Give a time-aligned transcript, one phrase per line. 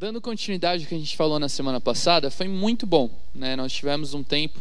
[0.00, 3.10] dando continuidade ao que a gente falou na semana passada, foi muito bom.
[3.34, 3.54] Né?
[3.54, 4.58] Nós tivemos um tempo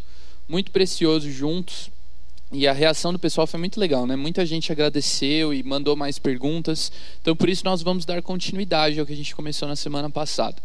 [0.49, 1.89] muito precioso juntos
[2.51, 4.05] e a reação do pessoal foi muito legal.
[4.05, 4.17] Né?
[4.17, 6.91] Muita gente agradeceu e mandou mais perguntas.
[7.21, 10.57] Então, por isso, nós vamos dar continuidade ao que a gente começou na semana passada.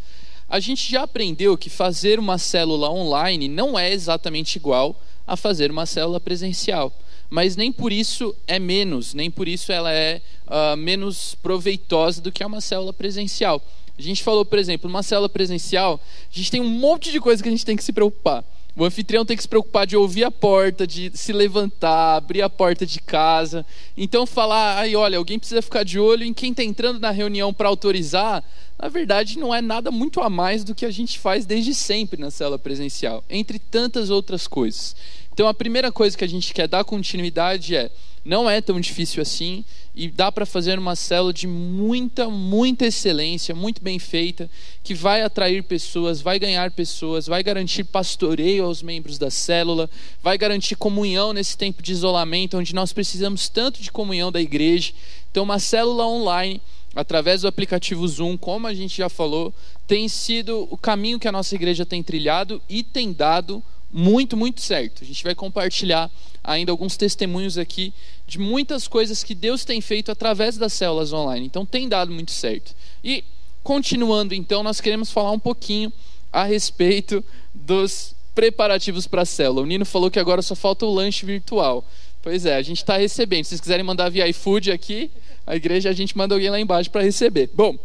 [0.49, 5.71] A gente já aprendeu que fazer uma célula online não é exatamente igual a fazer
[5.71, 6.93] uma célula presencial
[7.31, 12.31] mas nem por isso é menos, nem por isso ela é uh, menos proveitosa do
[12.31, 13.61] que uma célula presencial.
[13.99, 16.01] A gente falou, por exemplo, numa célula presencial,
[16.33, 18.45] a gente tem um monte de coisa que a gente tem que se preocupar.
[18.77, 22.51] O anfitrião tem que se preocupar de ouvir a porta, de se levantar, abrir a
[22.51, 23.65] porta de casa.
[23.97, 27.55] Então, falar, aí, olha, alguém precisa ficar de olho em quem está entrando na reunião
[27.55, 28.43] para autorizar,
[28.77, 32.21] na verdade, não é nada muito a mais do que a gente faz desde sempre
[32.21, 34.97] na célula presencial, entre tantas outras coisas.
[35.35, 37.91] Então, a primeira coisa que a gente quer dar continuidade é:
[38.25, 43.53] não é tão difícil assim e dá para fazer uma célula de muita, muita excelência,
[43.53, 44.49] muito bem feita,
[44.85, 49.91] que vai atrair pessoas, vai ganhar pessoas, vai garantir pastoreio aos membros da célula,
[50.23, 54.93] vai garantir comunhão nesse tempo de isolamento, onde nós precisamos tanto de comunhão da igreja.
[55.33, 56.61] Então, uma célula online,
[56.95, 59.53] através do aplicativo Zoom, como a gente já falou,
[59.85, 63.61] tem sido o caminho que a nossa igreja tem trilhado e tem dado
[63.97, 65.05] muito, muito certo.
[65.05, 66.11] A gente vai compartilhar
[66.43, 67.95] ainda alguns testemunhos aqui
[68.27, 71.47] de muitas coisas que Deus tem feito através das células online.
[71.47, 72.75] Então tem dado muito certo.
[73.05, 73.23] E
[73.63, 75.93] continuando então, nós queremos falar um pouquinho
[76.33, 79.63] a respeito dos preparativos para a célula.
[79.63, 81.89] O Nino falou que agora só falta o lanche virtual.
[82.21, 83.45] Pois é, a gente está recebendo.
[83.45, 85.09] Se vocês quiserem mandar via iFood aqui,
[85.47, 87.49] a igreja a gente manda alguém lá embaixo para receber.
[87.55, 87.79] Bom,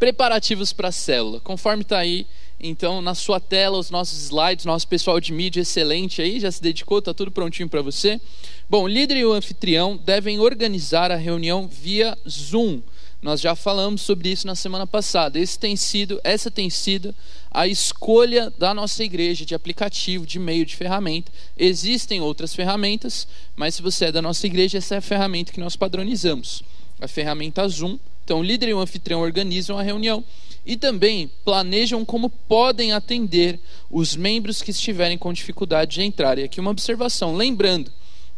[0.00, 1.38] preparativos para a célula.
[1.38, 2.26] Conforme está aí
[2.58, 6.62] então, na sua tela, os nossos slides, nosso pessoal de mídia excelente aí, já se
[6.62, 8.20] dedicou, está tudo prontinho para você.
[8.68, 12.80] Bom, o líder e o anfitrião devem organizar a reunião via Zoom.
[13.20, 15.38] Nós já falamos sobre isso na semana passada.
[15.38, 17.14] Esse tem sido, essa tem sido
[17.50, 21.30] a escolha da nossa igreja de aplicativo, de meio de ferramenta.
[21.58, 25.60] Existem outras ferramentas, mas se você é da nossa igreja, essa é a ferramenta que
[25.60, 26.62] nós padronizamos.
[27.00, 27.98] A ferramenta Zoom.
[28.24, 30.24] Então, o líder e o anfitrião organizam a reunião
[30.66, 36.38] e também planejam como podem atender os membros que estiverem com dificuldade de entrar.
[36.38, 37.92] E aqui uma observação, lembrando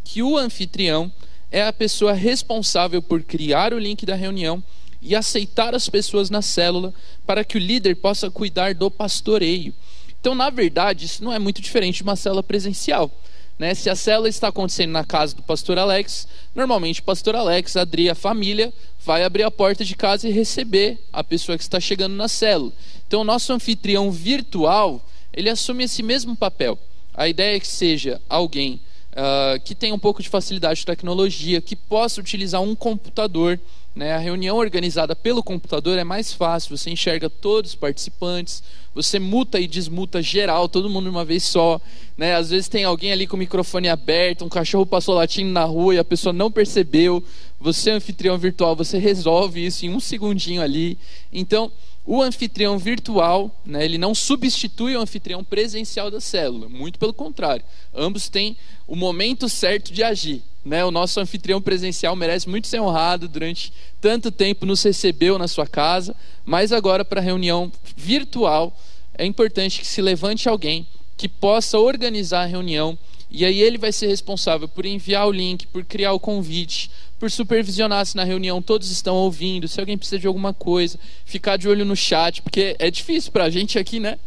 [0.05, 1.11] que o anfitrião
[1.51, 4.63] é a pessoa responsável por criar o link da reunião
[5.01, 6.93] e aceitar as pessoas na célula
[7.27, 9.73] para que o líder possa cuidar do pastoreio.
[10.21, 13.11] Então, na verdade, isso não é muito diferente de uma célula presencial.
[13.59, 13.75] Né?
[13.75, 17.81] Se a célula está acontecendo na casa do pastor Alex, normalmente o pastor Alex, a
[17.81, 18.73] Adri, a família,
[19.05, 22.73] vai abrir a porta de casa e receber a pessoa que está chegando na célula.
[23.07, 26.79] Então, o nosso anfitrião virtual, ele assume esse mesmo papel.
[27.15, 28.81] A ideia é que seja alguém
[29.13, 33.59] uh, que tenha um pouco de facilidade de tecnologia, que possa utilizar um computador
[33.99, 34.13] né?
[34.13, 38.63] A reunião organizada pelo computador é mais fácil, você enxerga todos os participantes,
[38.95, 41.81] você muta e desmuta geral, todo mundo de uma vez só.
[42.17, 42.37] Né?
[42.37, 45.97] Às vezes tem alguém ali com o microfone aberto, um cachorro passou latindo na rua
[45.97, 47.25] e a pessoa não percebeu.
[47.59, 50.97] Você, anfitrião virtual, você resolve isso em um segundinho ali.
[51.33, 51.73] Então,
[52.07, 57.65] o anfitrião virtual, né, ele não substitui o anfitrião presencial da célula, muito pelo contrário.
[57.93, 60.41] Ambos têm o momento certo de agir.
[60.65, 60.85] Né?
[60.85, 65.67] O nosso anfitrião presencial merece muito ser honrado durante tanto tempo nos recebeu na sua
[65.67, 66.15] casa,
[66.45, 68.77] mas agora para a reunião virtual
[69.17, 70.87] é importante que se levante alguém
[71.17, 72.97] que possa organizar a reunião
[73.31, 77.31] e aí ele vai ser responsável por enviar o link, por criar o convite, por
[77.31, 81.69] supervisionar se na reunião todos estão ouvindo, se alguém precisa de alguma coisa, ficar de
[81.69, 84.19] olho no chat, porque é difícil para a gente aqui, né?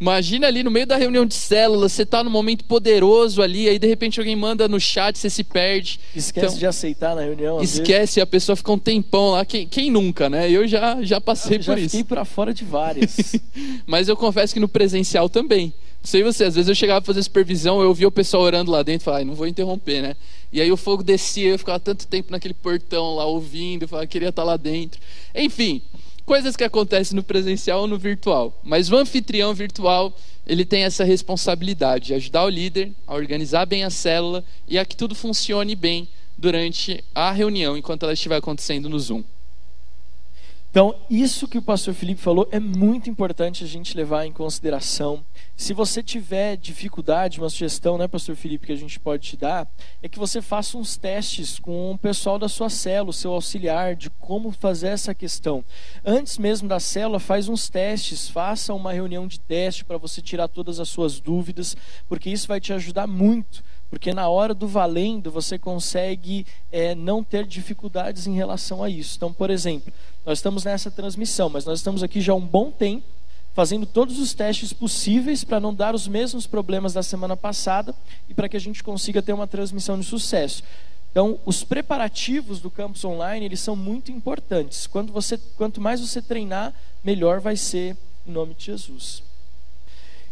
[0.00, 3.78] Imagina ali no meio da reunião de células, você está num momento poderoso ali, aí
[3.78, 6.00] de repente alguém manda no chat, você se perde.
[6.14, 7.62] Esquece então, de aceitar na reunião.
[7.62, 8.18] Esquece, vezes.
[8.18, 9.44] a pessoa fica um tempão lá.
[9.44, 10.50] Quem, quem nunca, né?
[10.50, 11.96] Eu já, já passei eu já por isso.
[11.96, 13.36] Já fiquei para fora de várias.
[13.86, 15.72] Mas eu confesso que no presencial também.
[16.04, 18.70] Não sei você, às vezes eu chegava a fazer supervisão, eu via o pessoal orando
[18.70, 20.14] lá dentro e falava, não vou interromper, né?
[20.52, 24.06] E aí o fogo descia, eu ficava tanto tempo naquele portão lá ouvindo, eu falava,
[24.06, 25.00] queria estar lá dentro.
[25.34, 25.80] Enfim,
[26.24, 28.58] coisas que acontecem no presencial ou no virtual.
[28.62, 30.16] Mas o anfitrião virtual,
[30.46, 34.84] ele tem essa responsabilidade de ajudar o líder a organizar bem a célula e a
[34.84, 39.22] que tudo funcione bem durante a reunião, enquanto ela estiver acontecendo no Zoom.
[40.74, 45.24] Então, isso que o pastor Felipe falou é muito importante a gente levar em consideração.
[45.56, 49.68] Se você tiver dificuldade, uma sugestão, né, pastor Felipe, que a gente pode te dar,
[50.02, 53.94] é que você faça uns testes com o pessoal da sua célula, o seu auxiliar,
[53.94, 55.64] de como fazer essa questão.
[56.04, 60.48] Antes mesmo da célula, faz uns testes, faça uma reunião de teste para você tirar
[60.48, 61.76] todas as suas dúvidas,
[62.08, 67.22] porque isso vai te ajudar muito porque na hora do valendo você consegue é, não
[67.22, 69.16] ter dificuldades em relação a isso.
[69.16, 69.92] Então, por exemplo,
[70.26, 73.06] nós estamos nessa transmissão, mas nós estamos aqui já há um bom tempo
[73.54, 77.94] fazendo todos os testes possíveis para não dar os mesmos problemas da semana passada
[78.28, 80.64] e para que a gente consiga ter uma transmissão de sucesso.
[81.12, 84.88] Então, os preparativos do campus online, eles são muito importantes.
[84.88, 87.96] Quando você, quanto mais você treinar, melhor vai ser
[88.26, 89.22] em nome de Jesus.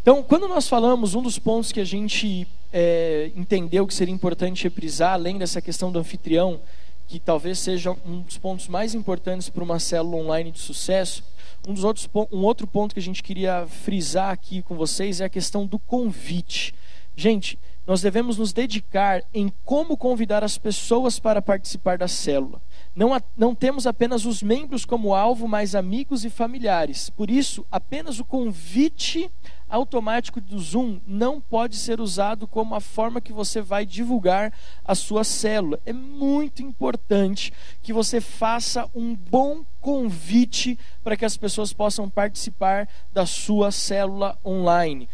[0.02, 4.64] Então, quando nós falamos, um dos pontos que a gente é, entendeu que seria importante
[4.64, 6.60] reprisar, além dessa questão do anfitrião,
[7.06, 11.22] que talvez seja um dos pontos mais importantes para uma célula online de sucesso,
[11.68, 15.26] um, dos outros, um outro ponto que a gente queria frisar aqui com vocês é
[15.26, 16.74] a questão do convite.
[17.14, 22.60] Gente, nós devemos nos dedicar em como convidar as pessoas para participar da célula.
[22.94, 27.08] Não, não temos apenas os membros como alvo, mas amigos e familiares.
[27.08, 29.30] Por isso, apenas o convite
[29.66, 34.52] automático do Zoom não pode ser usado como a forma que você vai divulgar
[34.84, 35.80] a sua célula.
[35.86, 37.50] É muito importante
[37.82, 44.38] que você faça um bom convite para que as pessoas possam participar da sua célula
[44.44, 45.08] online.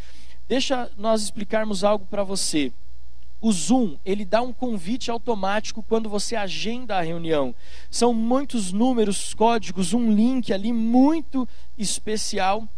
[0.48, 2.72] Deixa nós explicarmos algo para você.
[3.40, 7.55] O Zoom, ele dá um convite automático quando você agenda a reunião.
[7.90, 12.69] São muitos números, códigos, um link ali muito especial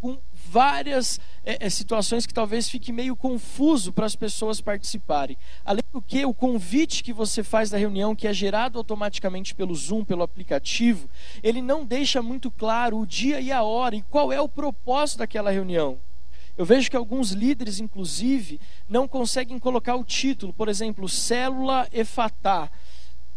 [0.00, 5.36] com várias é, é, situações que talvez fique meio confuso para as pessoas participarem.
[5.64, 9.74] Além do que, o convite que você faz da reunião, que é gerado automaticamente pelo
[9.74, 11.08] Zoom, pelo aplicativo,
[11.42, 15.18] ele não deixa muito claro o dia e a hora e qual é o propósito
[15.18, 15.98] daquela reunião.
[16.56, 18.58] Eu vejo que alguns líderes, inclusive,
[18.88, 22.70] não conseguem colocar o título, por exemplo, Célula Efatá,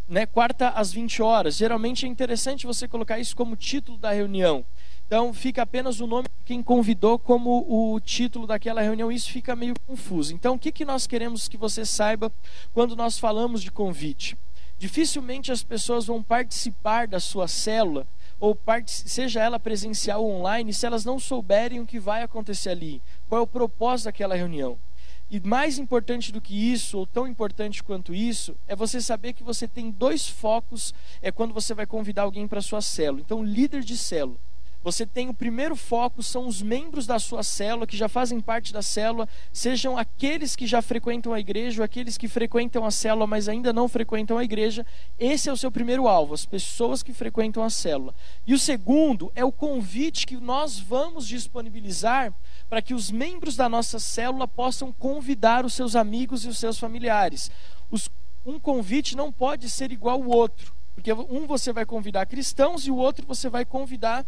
[0.08, 1.58] né, quarta às 20 horas.
[1.58, 4.66] Geralmente é interessante você colocar isso como título da reunião.
[5.06, 9.12] Então fica apenas o nome de quem convidou como o título daquela reunião.
[9.12, 10.34] Isso fica meio confuso.
[10.34, 12.32] Então o que, que nós queremos que você saiba
[12.74, 14.38] quando nós falamos de convite?
[14.78, 18.08] Dificilmente as pessoas vão participar da sua célula
[18.40, 23.02] ou seja ela presencial ou online, se elas não souberem o que vai acontecer ali,
[23.28, 24.78] qual é o propósito daquela reunião.
[25.32, 29.44] E mais importante do que isso, ou tão importante quanto isso, é você saber que
[29.44, 30.92] você tem dois focos
[31.22, 33.22] é quando você vai convidar alguém para sua célula.
[33.22, 34.40] Então, líder de célula.
[34.82, 38.72] Você tem o primeiro foco, são os membros da sua célula, que já fazem parte
[38.72, 43.28] da célula, sejam aqueles que já frequentam a igreja ou aqueles que frequentam a célula,
[43.28, 44.86] mas ainda não frequentam a igreja.
[45.20, 48.16] Esse é o seu primeiro alvo, as pessoas que frequentam a célula.
[48.48, 52.34] E o segundo é o convite que nós vamos disponibilizar
[52.70, 56.80] para que os membros da nossa célula possam convidar os seus amigos e os seus
[56.80, 57.52] familiares.
[57.92, 58.10] Os,
[58.46, 62.92] um convite não pode ser igual ao outro, porque um você vai convidar cristãos e
[62.92, 64.26] o outro você vai convidar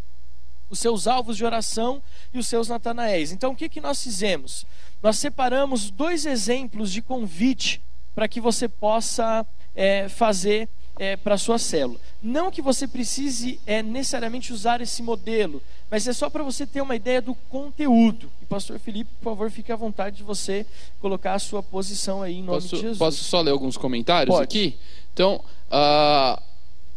[0.72, 2.02] os seus alvos de oração
[2.34, 3.32] e os seus natanaéis.
[3.32, 4.66] Então, o que, que nós fizemos?
[5.04, 7.82] Nós separamos dois exemplos de convite
[8.16, 9.46] para que você possa
[9.76, 12.00] é, fazer é, para a sua célula.
[12.22, 16.82] Não que você precise é, necessariamente usar esse modelo, mas é só para você ter
[16.82, 18.32] uma ideia do conteúdo.
[18.42, 20.66] E pastor Felipe, por favor, fique à vontade de você
[21.00, 22.98] colocar a sua posição aí em nome posso, de Jesus.
[22.98, 24.44] Posso só ler alguns comentários Pode.
[24.44, 24.78] aqui?
[25.14, 26.42] Então, uh,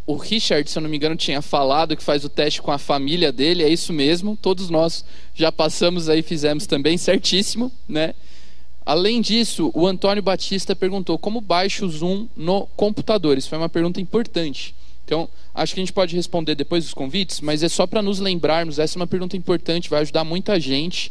[0.07, 2.79] o Richard, se eu não me engano, tinha falado que faz o teste com a
[2.79, 4.37] família dele, é isso mesmo.
[4.41, 5.05] Todos nós
[5.35, 8.15] já passamos aí, fizemos também, certíssimo, né?
[8.85, 13.39] Além disso, o Antônio Batista perguntou como baixa o Zoom no computador.
[13.39, 14.75] Isso foi uma pergunta importante.
[15.07, 18.21] Então, acho que a gente pode responder depois dos convites, mas é só para nos
[18.21, 18.79] lembrarmos.
[18.79, 21.11] Essa é uma pergunta importante, vai ajudar muita gente,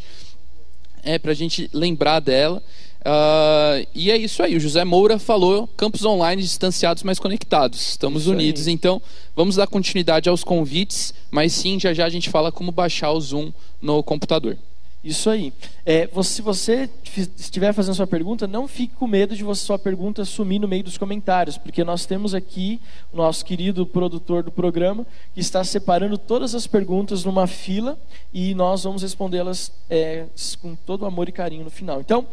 [1.04, 2.62] é para a gente lembrar dela.
[3.06, 7.90] Uh, e é isso aí, o José Moura falou campos online distanciados, mas conectados.
[7.90, 8.74] Estamos isso unidos, aí.
[8.74, 9.02] então
[9.36, 13.20] vamos dar continuidade aos convites, mas sim, já já a gente fala como baixar o
[13.20, 14.58] Zoom no computador.
[15.04, 15.52] Isso aí.
[15.86, 16.90] É, você, se você
[17.38, 20.86] estiver fazendo sua pergunta, não fique com medo de você, sua pergunta sumir no meio
[20.86, 22.80] dos comentários, porque nós temos aqui
[23.12, 28.00] o nosso querido produtor do programa que está separando todas as perguntas numa fila
[28.34, 30.26] e nós vamos respondê-las é,
[30.62, 32.00] com todo amor e carinho no final.
[32.00, 32.26] Então,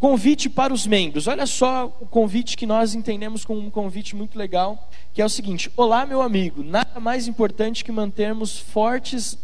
[0.00, 1.26] Convite para os membros.
[1.26, 5.28] Olha só o convite que nós entendemos como um convite muito legal, que é o
[5.28, 6.64] seguinte: Olá, meu amigo.
[6.64, 9.36] Nada mais importante que mantermos fortes,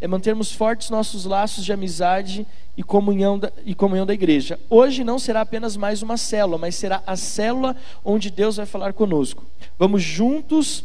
[0.00, 4.56] é mantermos fortes nossos laços de amizade e comunhão da, e comunhão da igreja.
[4.70, 8.92] Hoje não será apenas mais uma célula, mas será a célula onde Deus vai falar
[8.92, 9.44] conosco.
[9.76, 10.84] Vamos juntos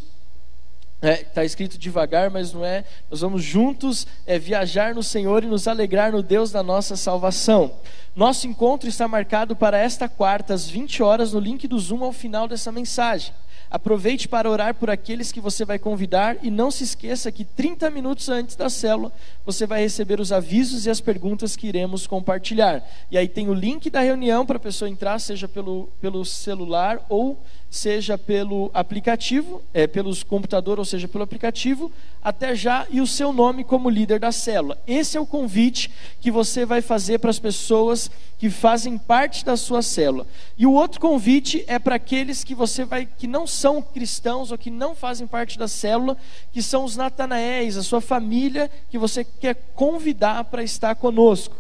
[1.02, 2.84] Está é, tá escrito devagar, mas não é.
[3.10, 7.72] Nós vamos juntos é, viajar no Senhor e nos alegrar no Deus da nossa salvação.
[8.14, 12.12] Nosso encontro está marcado para esta quarta, às 20 horas, no link do Zoom ao
[12.12, 13.34] final dessa mensagem.
[13.72, 17.92] Aproveite para orar por aqueles que você vai convidar e não se esqueça que 30
[17.92, 19.12] minutos antes da célula
[19.46, 22.84] você vai receber os avisos e as perguntas que iremos compartilhar.
[23.12, 27.06] E aí tem o link da reunião para a pessoa entrar, seja pelo, pelo celular
[27.08, 33.06] ou seja pelo aplicativo, é, pelos computador, ou seja, pelo aplicativo, até já e o
[33.06, 34.78] seu nome como líder da célula.
[34.88, 38.10] Esse é o convite que você vai fazer para as pessoas
[38.40, 40.26] que fazem parte da sua célula.
[40.58, 44.58] E o outro convite é para aqueles que você vai que não são cristãos ou
[44.58, 46.18] que não fazem parte da célula,
[46.52, 51.56] que são os Natanaéis, a sua família que você quer convidar para estar conosco.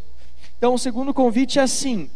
[0.58, 2.10] Então, o segundo convite é assim: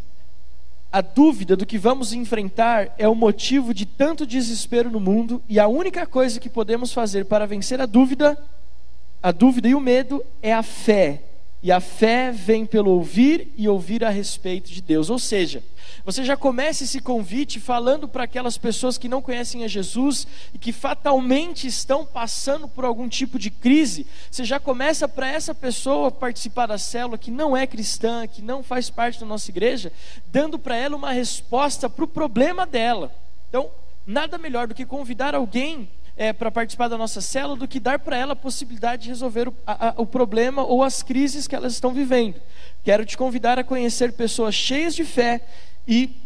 [0.94, 5.58] a dúvida do que vamos enfrentar é o motivo de tanto desespero no mundo, e
[5.58, 8.38] a única coisa que podemos fazer para vencer a dúvida,
[9.20, 11.20] a dúvida e o medo é a fé.
[11.64, 15.08] E a fé vem pelo ouvir e ouvir a respeito de Deus.
[15.08, 15.64] Ou seja,
[16.04, 20.58] você já começa esse convite falando para aquelas pessoas que não conhecem a Jesus e
[20.58, 24.06] que fatalmente estão passando por algum tipo de crise.
[24.30, 28.62] Você já começa para essa pessoa participar da célula que não é cristã, que não
[28.62, 29.90] faz parte da nossa igreja,
[30.26, 33.10] dando para ela uma resposta para o problema dela.
[33.48, 33.70] Então,
[34.06, 37.98] nada melhor do que convidar alguém é, para participar da nossa célula do que dar
[37.98, 41.72] para ela a possibilidade de resolver o, a, o problema ou as crises que elas
[41.72, 42.40] estão vivendo.
[42.82, 45.40] Quero te convidar a conhecer pessoas cheias de fé
[45.86, 46.23] e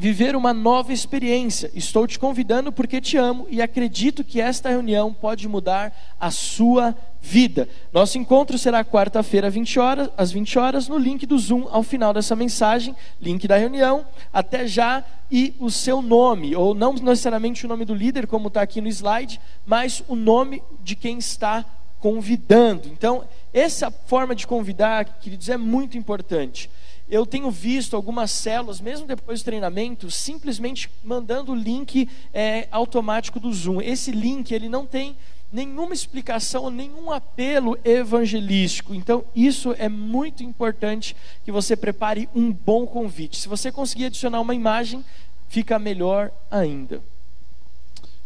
[0.00, 1.70] viver uma nova experiência.
[1.74, 6.96] Estou te convidando porque te amo e acredito que esta reunião pode mudar a sua
[7.20, 7.68] vida.
[7.92, 12.14] Nosso encontro será quarta-feira, 20 horas, às 20 horas, no link do Zoom ao final
[12.14, 14.06] dessa mensagem, link da reunião.
[14.32, 18.62] Até já e o seu nome, ou não necessariamente o nome do líder, como está
[18.62, 21.62] aqui no slide, mas o nome de quem está
[21.98, 22.88] convidando.
[22.88, 26.70] Então, essa forma de convidar, queridos, é muito importante
[27.10, 33.40] eu tenho visto algumas células, mesmo depois do treinamento, simplesmente mandando o link é, automático
[33.40, 33.80] do Zoom.
[33.80, 35.16] Esse link ele não tem
[35.52, 38.94] nenhuma explicação, nenhum apelo evangelístico.
[38.94, 43.36] Então, isso é muito importante que você prepare um bom convite.
[43.36, 45.04] Se você conseguir adicionar uma imagem,
[45.48, 47.02] fica melhor ainda.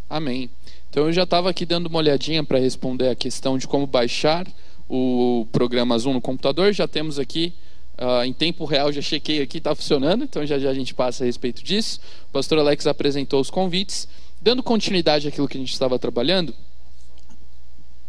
[0.08, 0.50] Amém.
[0.90, 4.46] Então, eu já estava aqui dando uma olhadinha para responder a questão de como baixar
[4.88, 6.72] o programa Zoom no computador.
[6.72, 7.54] Já temos aqui
[7.96, 11.22] Uh, em tempo real, já chequei aqui, está funcionando, então já já a gente passa
[11.22, 12.00] a respeito disso.
[12.28, 14.08] O pastor Alex apresentou os convites.
[14.42, 16.54] Dando continuidade àquilo que a gente estava trabalhando.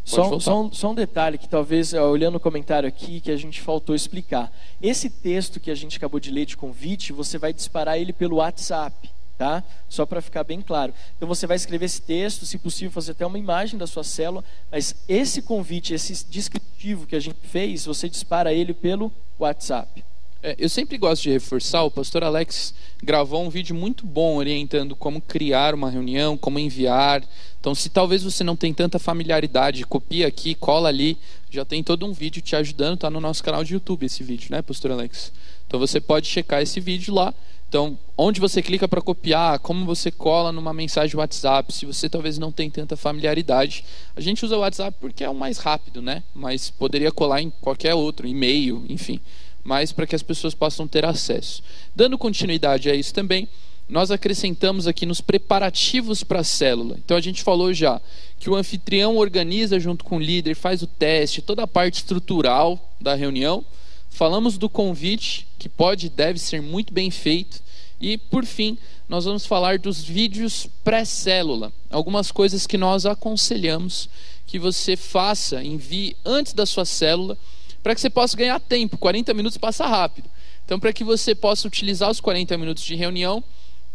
[0.03, 3.61] Só, só, um, só um detalhe que talvez, olhando o comentário aqui, que a gente
[3.61, 4.51] faltou explicar.
[4.81, 8.35] Esse texto que a gente acabou de ler de convite, você vai disparar ele pelo
[8.35, 9.63] WhatsApp tá?
[9.89, 10.93] Só para ficar bem claro.
[11.15, 14.43] Então você vai escrever esse texto, se possível fazer até uma imagem da sua célula,
[14.71, 20.03] mas esse convite, esse descritivo que a gente fez, você dispara ele pelo WhatsApp.
[20.45, 24.95] É, eu sempre gosto de reforçar, o pastor Alex gravou um vídeo muito bom orientando
[24.95, 27.23] como criar uma reunião, como enviar.
[27.59, 31.17] Então, se talvez você não tem tanta familiaridade, copia aqui, cola ali,
[31.49, 34.49] já tem todo um vídeo te ajudando, está no nosso canal de YouTube esse vídeo,
[34.51, 35.33] né, pastor Alex?
[35.65, 37.33] Então você pode checar esse vídeo lá
[37.75, 42.37] então, onde você clica para copiar, como você cola numa mensagem WhatsApp, se você talvez
[42.37, 43.83] não tem tanta familiaridade.
[44.15, 46.23] A gente usa o WhatsApp porque é o mais rápido, né?
[46.33, 49.19] Mas poderia colar em qualquer outro, e-mail, enfim.
[49.61, 51.61] Mas para que as pessoas possam ter acesso.
[51.93, 53.45] Dando continuidade a isso também,
[53.89, 56.95] nós acrescentamos aqui nos preparativos para a célula.
[57.03, 58.01] Então a gente falou já
[58.39, 62.79] que o anfitrião organiza junto com o líder, faz o teste, toda a parte estrutural
[63.01, 63.65] da reunião.
[64.09, 67.64] Falamos do convite, que pode e deve ser muito bem feito.
[68.05, 68.77] E, por fim,
[69.09, 71.73] nós vamos falar dos vídeos pré-célula.
[71.89, 74.07] Algumas coisas que nós aconselhamos
[74.45, 77.35] que você faça, envie antes da sua célula,
[77.81, 78.95] para que você possa ganhar tempo.
[78.95, 80.29] 40 minutos passa rápido.
[80.63, 83.43] Então, para que você possa utilizar os 40 minutos de reunião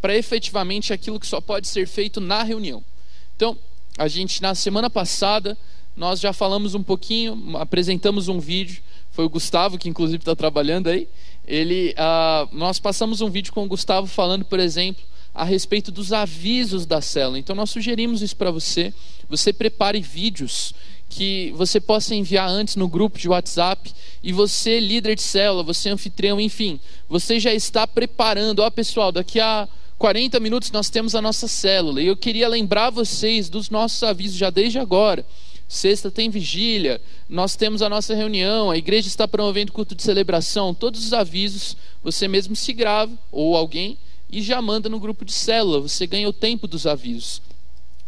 [0.00, 2.82] para efetivamente aquilo que só pode ser feito na reunião.
[3.36, 3.56] Então,
[3.96, 5.56] a gente, na semana passada,
[5.96, 10.88] nós já falamos um pouquinho, apresentamos um vídeo foi o Gustavo, que inclusive está trabalhando
[10.88, 11.08] aí.
[11.50, 15.02] Ele, uh, nós passamos um vídeo com o Gustavo falando, por exemplo,
[15.34, 17.40] a respeito dos avisos da célula.
[17.40, 18.94] Então nós sugerimos isso para você.
[19.28, 20.72] Você prepare vídeos
[21.08, 23.92] que você possa enviar antes no grupo de WhatsApp
[24.22, 26.78] e você, líder de célula, você anfitrião, enfim,
[27.08, 28.60] você já está preparando.
[28.60, 32.90] Ó, pessoal, daqui a 40 minutos nós temos a nossa célula e eu queria lembrar
[32.90, 35.26] vocês dos nossos avisos já desde agora.
[35.70, 40.74] Sexta tem vigília, nós temos a nossa reunião, a igreja está promovendo culto de celebração,
[40.74, 43.96] todos os avisos, você mesmo se grava, ou alguém,
[44.28, 47.40] e já manda no grupo de célula, você ganha o tempo dos avisos.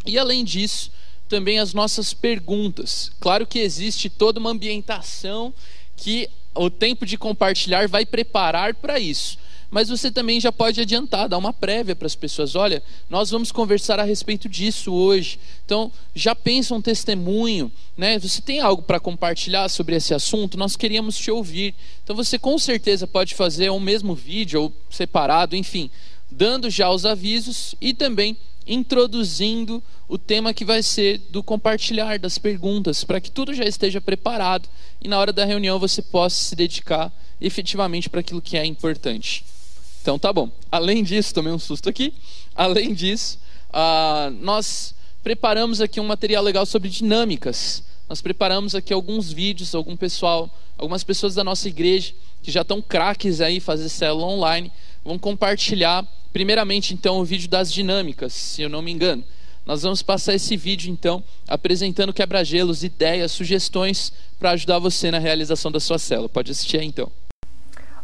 [0.05, 0.91] E além disso,
[1.29, 3.13] também as nossas perguntas.
[3.21, 5.55] Claro que existe toda uma ambientação
[5.97, 9.39] que o tempo de compartilhar vai preparar para isso.
[9.73, 12.55] Mas você também já pode adiantar, dar uma prévia para as pessoas.
[12.55, 15.39] Olha, nós vamos conversar a respeito disso hoje.
[15.65, 18.19] Então, já pensa um testemunho, né?
[18.19, 20.59] Você tem algo para compartilhar sobre esse assunto?
[20.59, 21.75] Nós queríamos te ouvir.
[22.05, 25.91] Então, você com certeza pode fazer um mesmo vídeo ou separado, enfim,
[26.31, 28.37] dando já os avisos e também
[28.67, 34.03] introduzindo o tema que vai ser do compartilhar das perguntas, para que tudo já esteja
[34.03, 34.69] preparado
[35.01, 37.11] e na hora da reunião você possa se dedicar
[37.41, 39.43] efetivamente para aquilo que é importante.
[40.03, 40.51] Então tá bom.
[40.71, 42.13] Além disso, tomei um susto aqui.
[42.57, 43.39] Além disso,
[43.71, 47.85] uh, nós preparamos aqui um material legal sobre dinâmicas.
[48.09, 52.83] Nós preparamos aqui alguns vídeos, algum pessoal, algumas pessoas da nossa igreja que já estão
[52.83, 54.73] craques aí fazer célula online,
[55.05, 59.23] vão compartilhar primeiramente então o vídeo das dinâmicas, se eu não me engano.
[59.65, 65.71] Nós vamos passar esse vídeo então apresentando quebra-gelos, ideias, sugestões para ajudar você na realização
[65.71, 66.29] da sua célula.
[66.29, 67.11] Pode assistir aí então.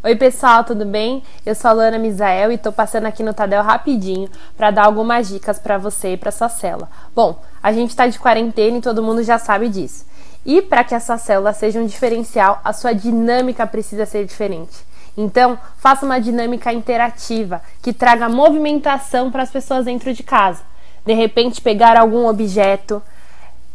[0.00, 1.25] Oi pessoal, tudo bem?
[1.45, 5.28] Eu sou a Luana Misael e estou passando aqui no Tadel rapidinho para dar algumas
[5.28, 6.88] dicas para você e para sua célula.
[7.17, 10.07] Bom, a gente está de quarentena e todo mundo já sabe disso.
[10.47, 14.87] E para que essa célula seja um diferencial, a sua dinâmica precisa ser diferente.
[15.17, 20.62] Então, faça uma dinâmica interativa que traga movimentação para as pessoas dentro de casa.
[21.05, 23.02] De repente, pegar algum objeto,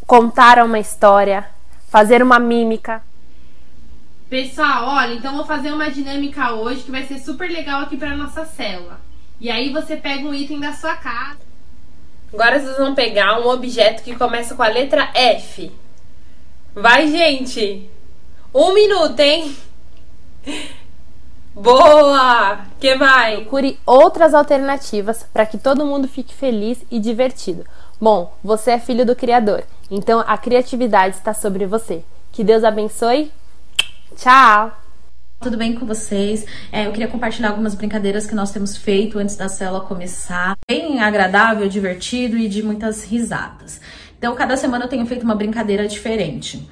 [0.08, 1.46] contar uma história,
[1.90, 3.02] fazer uma mímica,
[4.30, 8.18] Pessoal, olha, então vou fazer uma dinâmica hoje que vai ser super legal aqui para
[8.18, 9.00] nossa célula.
[9.40, 11.40] E aí você pega um item da sua casa.
[12.34, 15.72] Agora vocês vão pegar um objeto que começa com a letra F.
[16.74, 17.90] Vai, gente!
[18.54, 19.56] Um minuto, hein?
[21.54, 22.66] Boa!
[22.80, 23.42] Que mais?
[23.42, 27.64] Procure outras alternativas para que todo mundo fique feliz e divertido.
[28.02, 32.04] Bom, você é filho do Criador, então a criatividade está sobre você.
[32.32, 33.32] Que Deus abençoe
[34.16, 34.80] Tchau!
[35.42, 36.46] Tudo bem com vocês?
[36.72, 40.56] É, eu queria compartilhar algumas brincadeiras que nós temos feito antes da célula começar.
[40.68, 43.82] Bem agradável, divertido e de muitas risadas.
[44.18, 46.70] Então, cada semana eu tenho feito uma brincadeira diferente.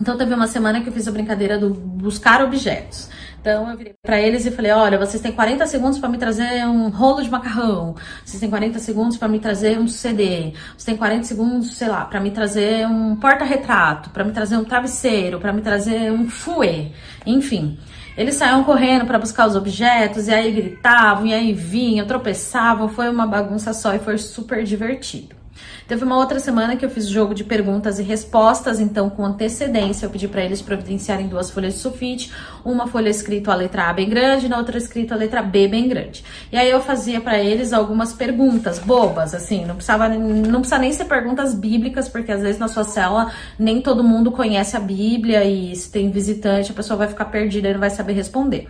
[0.00, 3.08] Então, teve uma semana que eu fiz a brincadeira do buscar objetos.
[3.40, 6.66] Então eu virei para eles e falei: olha, vocês têm 40 segundos para me trazer
[6.66, 7.94] um rolo de macarrão,
[8.24, 12.04] vocês têm 40 segundos para me trazer um CD, vocês têm 40 segundos, sei lá,
[12.04, 16.92] para me trazer um porta-retrato, para me trazer um travesseiro, para me trazer um fouet,
[17.24, 17.78] enfim.
[18.16, 23.08] Eles saíam correndo para buscar os objetos e aí gritavam, e aí vinham, tropeçavam, foi
[23.08, 25.39] uma bagunça só e foi super divertido.
[25.90, 30.06] Teve uma outra semana que eu fiz jogo de perguntas e respostas, então com antecedência
[30.06, 32.32] eu pedi para eles providenciarem duas folhas de sulfite,
[32.64, 35.88] uma folha escrito a letra A bem grande, na outra escrito a letra B bem
[35.88, 36.24] grande.
[36.52, 40.92] E aí eu fazia para eles algumas perguntas bobas, assim, não precisava não precisa nem
[40.92, 45.44] ser perguntas bíblicas, porque às vezes na sua célula nem todo mundo conhece a Bíblia
[45.44, 48.68] e se tem visitante, a pessoa vai ficar perdida e não vai saber responder.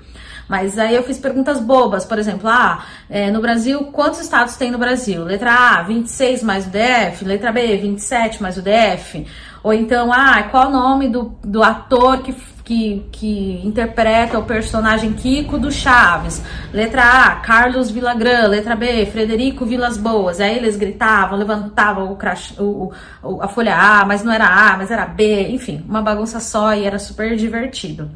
[0.51, 4.69] Mas aí eu fiz perguntas bobas, por exemplo, ah, é, no Brasil, quantos estados tem
[4.69, 5.23] no Brasil?
[5.23, 9.25] Letra A, 26 mais o DF, letra B, 27 mais o DF.
[9.63, 12.35] Ou então, ah, qual o nome do, do ator que,
[12.65, 16.43] que, que interpreta o personagem Kiko do Chaves?
[16.73, 18.49] Letra A, Carlos Villagrán.
[18.49, 20.41] Letra B, Frederico Vilas Boas.
[20.41, 22.91] Aí eles gritavam, levantavam o, crash, o,
[23.23, 25.47] o, a folha A, mas não era A, mas era B.
[25.51, 28.11] Enfim, uma bagunça só e era super divertido.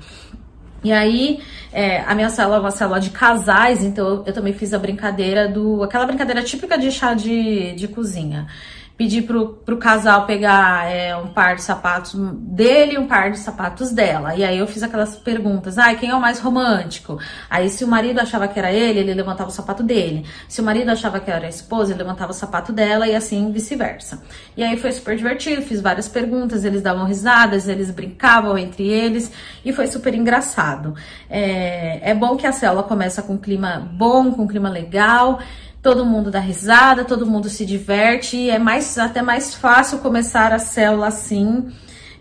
[0.84, 1.40] E aí,
[1.72, 5.48] é, a minha célula é uma célula de casais, então eu, também fiz a brincadeira
[5.48, 5.82] do.
[5.82, 8.46] aquela brincadeira típica de chá de, de cozinha
[8.96, 13.38] pedir pro, pro casal pegar é, um par de sapatos dele e um par de
[13.38, 14.36] sapatos dela.
[14.36, 17.18] E aí eu fiz aquelas perguntas: ah, quem é o mais romântico?
[17.50, 20.24] Aí se o marido achava que era ele, ele levantava o sapato dele.
[20.48, 23.50] Se o marido achava que era a esposa, ele levantava o sapato dela e assim
[23.50, 24.22] vice-versa.
[24.56, 29.32] E aí foi super divertido, fiz várias perguntas, eles davam risadas, eles brincavam entre eles
[29.64, 30.94] e foi super engraçado.
[31.28, 35.40] É, é bom que a célula começa com um clima bom, com um clima legal
[35.84, 40.58] todo mundo dá risada, todo mundo se diverte, é mais até mais fácil começar a
[40.58, 41.70] célula assim,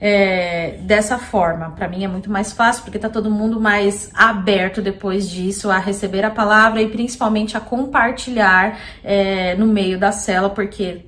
[0.01, 1.71] é, dessa forma.
[1.71, 5.77] Para mim é muito mais fácil porque tá todo mundo mais aberto depois disso a
[5.77, 11.05] receber a palavra e principalmente a compartilhar é, no meio da célula, porque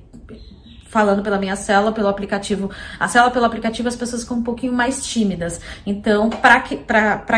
[0.96, 2.70] falando pela minha célula, pelo aplicativo.
[2.98, 5.60] A célula pelo aplicativo, as pessoas ficam um pouquinho mais tímidas.
[5.84, 6.78] Então, para que,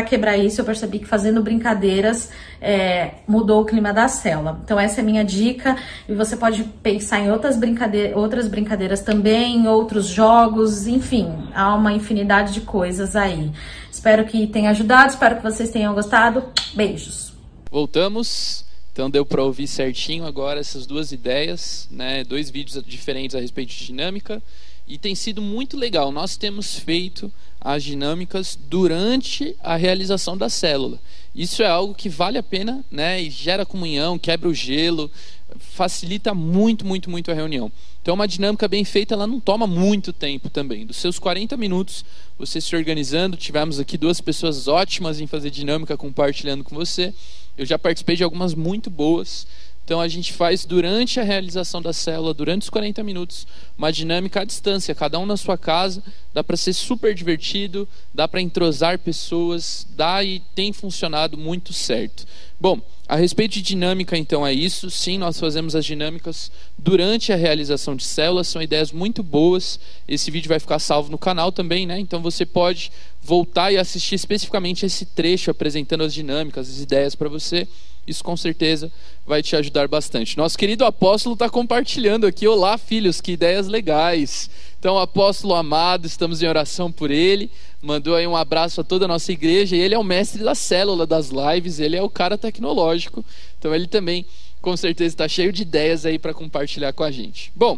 [0.07, 2.29] quebrar isso, eu percebi que fazendo brincadeiras
[2.61, 4.61] é, mudou o clima da célula.
[4.63, 5.75] Então, essa é a minha dica.
[6.07, 11.91] E você pode pensar em outras, brincadeiras, outras brincadeiras também, outros jogos, enfim, há uma
[11.91, 13.51] infinidade de coisas aí.
[13.91, 16.45] Espero que tenha ajudado, espero que vocês tenham gostado.
[16.73, 17.33] Beijos.
[17.69, 18.68] Voltamos.
[18.99, 22.21] Então deu para ouvir certinho agora essas duas ideias, né?
[22.25, 24.43] dois vídeos diferentes a respeito de dinâmica
[24.85, 26.11] E tem sido muito legal.
[26.11, 27.31] Nós temos feito
[27.61, 30.99] as dinâmicas durante a realização da célula.
[31.33, 33.21] Isso é algo que vale a pena, né?
[33.21, 35.09] E gera comunhão, quebra o gelo,
[35.57, 37.71] facilita muito, muito, muito a reunião.
[38.01, 40.85] Então, uma dinâmica bem feita, ela não toma muito tempo também.
[40.85, 42.03] Dos seus 40 minutos,
[42.37, 47.13] você se organizando, tivemos aqui duas pessoas ótimas em fazer dinâmica compartilhando com você.
[47.59, 49.45] Eu já participei de algumas muito boas.
[49.83, 53.45] Então a gente faz durante a realização da célula, durante os 40 minutos,
[53.77, 56.01] uma dinâmica à distância, cada um na sua casa,
[56.33, 62.25] dá para ser super divertido, dá para entrosar pessoas, dá e tem funcionado muito certo.
[62.57, 64.91] Bom, a respeito de dinâmica, então é isso.
[64.91, 69.79] Sim, nós fazemos as dinâmicas durante a realização de células, são ideias muito boas.
[70.07, 71.99] Esse vídeo vai ficar salvo no canal também, né?
[71.99, 72.91] Então você pode
[73.23, 77.67] voltar e assistir especificamente esse trecho apresentando as dinâmicas, as ideias para você.
[78.05, 78.91] Isso com certeza
[79.25, 80.37] vai te ajudar bastante.
[80.37, 82.47] Nosso querido apóstolo está compartilhando aqui.
[82.47, 84.51] Olá, filhos, que ideias legais.
[84.79, 87.51] Então, apóstolo amado, estamos em oração por ele.
[87.81, 89.75] Mandou aí um abraço a toda a nossa igreja.
[89.75, 93.23] E ele é o mestre da célula das lives, ele é o cara tecnológico.
[93.59, 94.25] Então, ele também,
[94.61, 97.51] com certeza, está cheio de ideias aí para compartilhar com a gente.
[97.53, 97.77] Bom,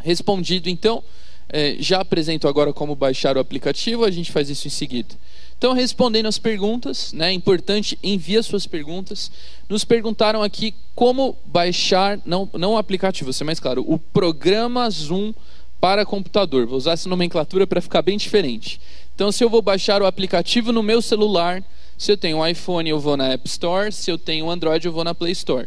[0.00, 1.02] respondido então.
[1.50, 5.14] É, já apresento agora como baixar o aplicativo, a gente faz isso em seguida.
[5.56, 9.30] Então, respondendo as perguntas, né, é importante, envia suas perguntas.
[9.68, 14.88] Nos perguntaram aqui como baixar, não, não o aplicativo, vou ser mais claro, o programa
[14.90, 15.32] Zoom
[15.80, 16.66] para computador.
[16.66, 18.80] Vou usar essa nomenclatura para ficar bem diferente.
[19.14, 21.62] Então, se eu vou baixar o aplicativo no meu celular,
[21.96, 24.86] se eu tenho um iPhone, eu vou na App Store, se eu tenho um Android,
[24.86, 25.66] eu vou na Play Store.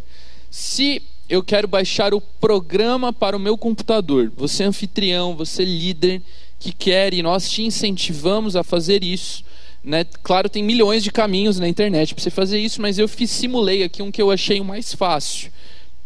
[0.49, 5.65] Se eu quero baixar o programa para o meu computador, você é anfitrião, você é
[5.65, 6.21] líder
[6.59, 9.43] que quer e nós te incentivamos a fazer isso
[9.83, 10.05] né?
[10.21, 13.83] Claro, tem milhões de caminhos na internet para você fazer isso, mas eu fiz, simulei
[13.83, 15.51] aqui um que eu achei o mais fácil.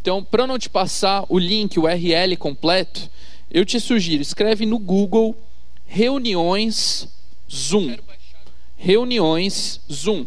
[0.01, 3.09] Então, para não te passar o link, o URL completo,
[3.55, 5.33] eu te sugiro, escreve no Google
[5.87, 7.07] reuniões
[7.49, 7.95] Zoom.
[8.75, 10.25] Reuniões Zoom.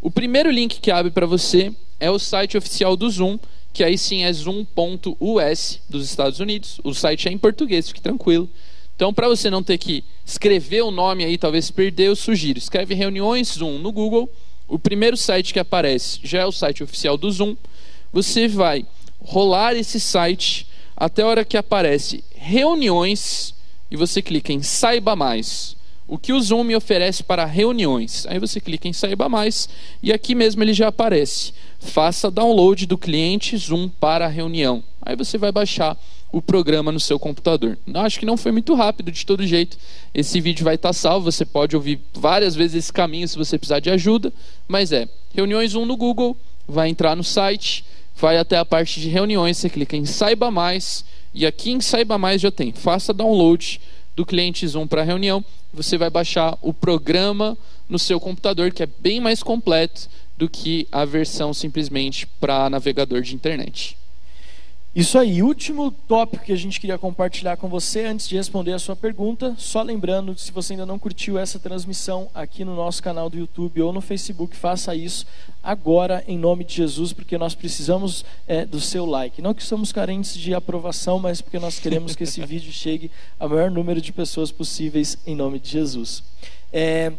[0.00, 3.36] O primeiro link que abre para você é o site oficial do Zoom,
[3.72, 6.80] que aí sim é zoom.us dos Estados Unidos.
[6.84, 8.48] O site é em português, fique tranquilo.
[8.94, 12.60] Então, para você não ter que escrever o nome aí, talvez perder, eu sugiro.
[12.60, 14.30] Escreve reuniões Zoom no Google.
[14.68, 17.56] O primeiro site que aparece já é o site oficial do Zoom.
[18.12, 18.86] Você vai
[19.20, 23.54] rolar esse site até a hora que aparece reuniões
[23.90, 25.76] e você clica em saiba mais.
[26.06, 28.24] O que o Zoom me oferece para reuniões?
[28.26, 29.68] Aí você clica em saiba mais
[30.02, 31.52] e aqui mesmo ele já aparece.
[31.78, 34.82] Faça download do cliente Zoom para reunião.
[35.02, 35.94] Aí você vai baixar
[36.32, 37.78] o programa no seu computador.
[37.94, 39.76] Acho que não foi muito rápido de todo jeito.
[40.14, 43.80] Esse vídeo vai estar salvo, você pode ouvir várias vezes esse caminho se você precisar
[43.80, 44.32] de ajuda,
[44.66, 46.34] mas é reuniões 1 no Google,
[46.66, 47.84] vai entrar no site,
[48.16, 51.04] vai até a parte de reuniões, você clica em saiba mais
[51.38, 53.80] e aqui em saiba mais já tem, faça download
[54.16, 57.56] do cliente Zoom para reunião, você vai baixar o programa
[57.88, 63.22] no seu computador, que é bem mais completo do que a versão simplesmente para navegador
[63.22, 63.96] de internet.
[64.98, 68.80] Isso aí, último tópico que a gente queria compartilhar com você antes de responder a
[68.80, 69.54] sua pergunta.
[69.56, 73.80] Só lembrando, se você ainda não curtiu essa transmissão aqui no nosso canal do YouTube
[73.80, 75.24] ou no Facebook, faça isso
[75.62, 79.40] agora em nome de Jesus, porque nós precisamos é, do seu like.
[79.40, 83.08] Não que somos carentes de aprovação, mas porque nós queremos que esse vídeo chegue
[83.38, 86.24] ao maior número de pessoas possíveis em nome de Jesus.
[86.72, 87.12] É,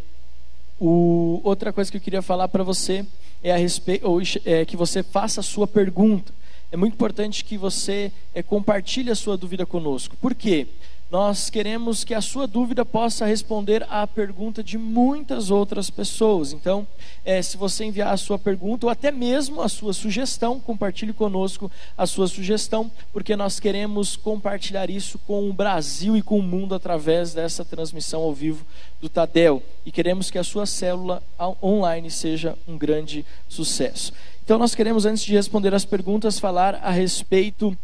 [0.78, 3.06] o, outra coisa que eu queria falar para você
[3.42, 6.38] é a respeito, ou, é, que você faça a sua pergunta
[6.72, 10.16] é muito importante que você é, compartilhe a sua dúvida conosco.
[10.18, 10.68] Por quê?
[11.10, 16.54] Nós queremos que a sua dúvida possa responder à pergunta de muitas outras pessoas.
[16.54, 16.86] Então,
[17.26, 21.72] é, se você enviar a sua pergunta ou até mesmo a sua sugestão, compartilhe conosco
[21.98, 26.76] a sua sugestão, porque nós queremos compartilhar isso com o Brasil e com o mundo
[26.76, 28.64] através dessa transmissão ao vivo
[29.02, 29.64] do Tadel.
[29.84, 31.24] E queremos que a sua célula
[31.60, 34.14] online seja um grande sucesso.
[34.50, 37.78] Então, nós queremos, antes de responder as perguntas, falar a respeito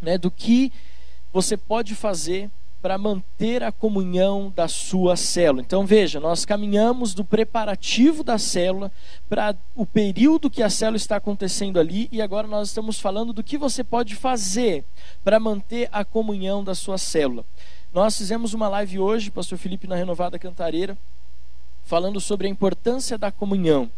[0.00, 0.72] né, do que
[1.30, 2.48] você pode fazer
[2.80, 5.60] para manter a comunhão da sua célula.
[5.60, 8.90] Então veja, nós caminhamos do preparativo da célula
[9.28, 13.44] para o período que a célula está acontecendo ali e agora nós estamos falando do
[13.44, 14.82] que você pode fazer
[15.22, 17.44] para manter a comunhão da sua célula.
[17.92, 20.96] Nós fizemos uma live hoje, pastor Felipe na Renovada Cantareira,
[21.84, 23.90] falando sobre a importância da comunhão.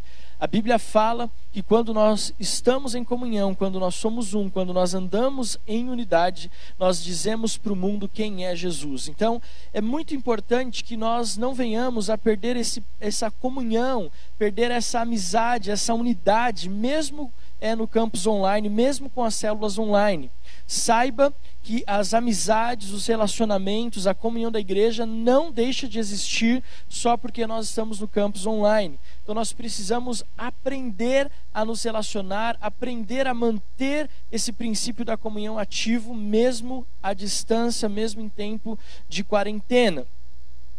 [0.42, 4.92] A Bíblia fala que quando nós estamos em comunhão, quando nós somos um, quando nós
[4.92, 9.07] andamos em unidade, nós dizemos para o mundo quem é Jesus.
[9.07, 9.40] Então,
[9.72, 15.70] é muito importante que nós não venhamos a perder esse, essa comunhão, perder essa amizade,
[15.70, 20.28] essa unidade, mesmo é no campus online, mesmo com as células online.
[20.66, 27.16] Saiba que as amizades, os relacionamentos, a comunhão da igreja não deixa de existir só
[27.16, 28.98] porque nós estamos no campus online.
[29.22, 36.12] Então nós precisamos aprender a nos relacionar, aprender a manter esse princípio da comunhão ativo,
[36.14, 40.04] mesmo à distância, mesmo em tempo de quarentena.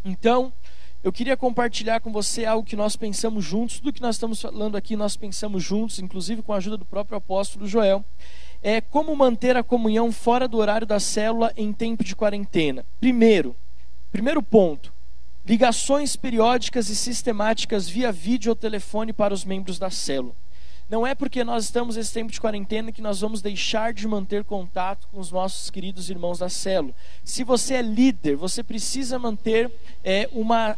[0.04, 0.52] Então,
[1.04, 4.74] eu queria compartilhar com você algo que nós pensamos juntos, tudo que nós estamos falando
[4.74, 8.02] aqui nós pensamos juntos, inclusive com a ajuda do próprio apóstolo Joel.
[8.62, 12.86] É como manter a comunhão fora do horário da célula em tempo de quarentena.
[13.00, 13.54] Primeiro,
[14.10, 14.93] primeiro ponto,
[15.46, 20.34] ligações periódicas e sistemáticas via vídeo ou telefone para os membros da célula.
[20.88, 24.44] Não é porque nós estamos nesse tempo de quarentena que nós vamos deixar de manter
[24.44, 26.94] contato com os nossos queridos irmãos da célula.
[27.24, 30.76] Se você é líder, você precisa manter é, uma,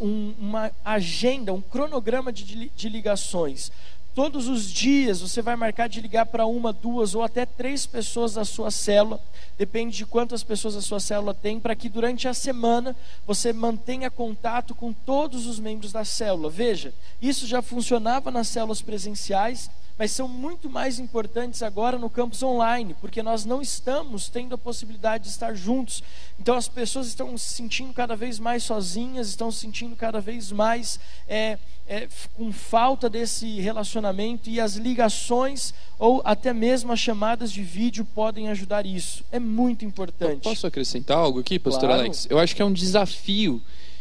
[0.00, 3.72] um, uma agenda, um cronograma de, de ligações.
[4.14, 8.34] Todos os dias você vai marcar de ligar para uma, duas ou até três pessoas
[8.34, 9.20] da sua célula,
[9.56, 14.10] depende de quantas pessoas a sua célula tem, para que durante a semana você mantenha
[14.10, 16.50] contato com todos os membros da célula.
[16.50, 16.92] Veja,
[17.22, 22.96] isso já funcionava nas células presenciais, mas são muito mais importantes agora no campus online,
[23.02, 26.02] porque nós não estamos tendo a possibilidade de estar juntos.
[26.38, 30.50] Então as pessoas estão se sentindo cada vez mais sozinhas, estão se sentindo cada vez
[30.50, 37.52] mais é, é, com falta desse relacionamento e as ligações ou até mesmo as chamadas
[37.52, 39.22] de vídeo podem ajudar isso.
[39.30, 40.32] É muito importante.
[40.32, 42.00] Eu posso acrescentar algo aqui, pastor claro.
[42.00, 42.26] Alex?
[42.30, 43.60] Eu acho que é um desafio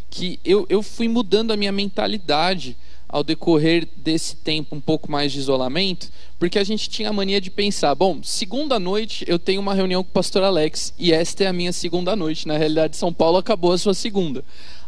[0.09, 2.77] que eu, eu fui mudando a minha mentalidade
[3.10, 7.41] ao decorrer desse tempo um pouco mais de isolamento, porque a gente tinha a mania
[7.41, 11.43] de pensar, bom, segunda noite eu tenho uma reunião com o pastor Alex e esta
[11.43, 12.48] é a minha segunda noite.
[12.48, 14.45] Na realidade, São Paulo acabou a sua segunda.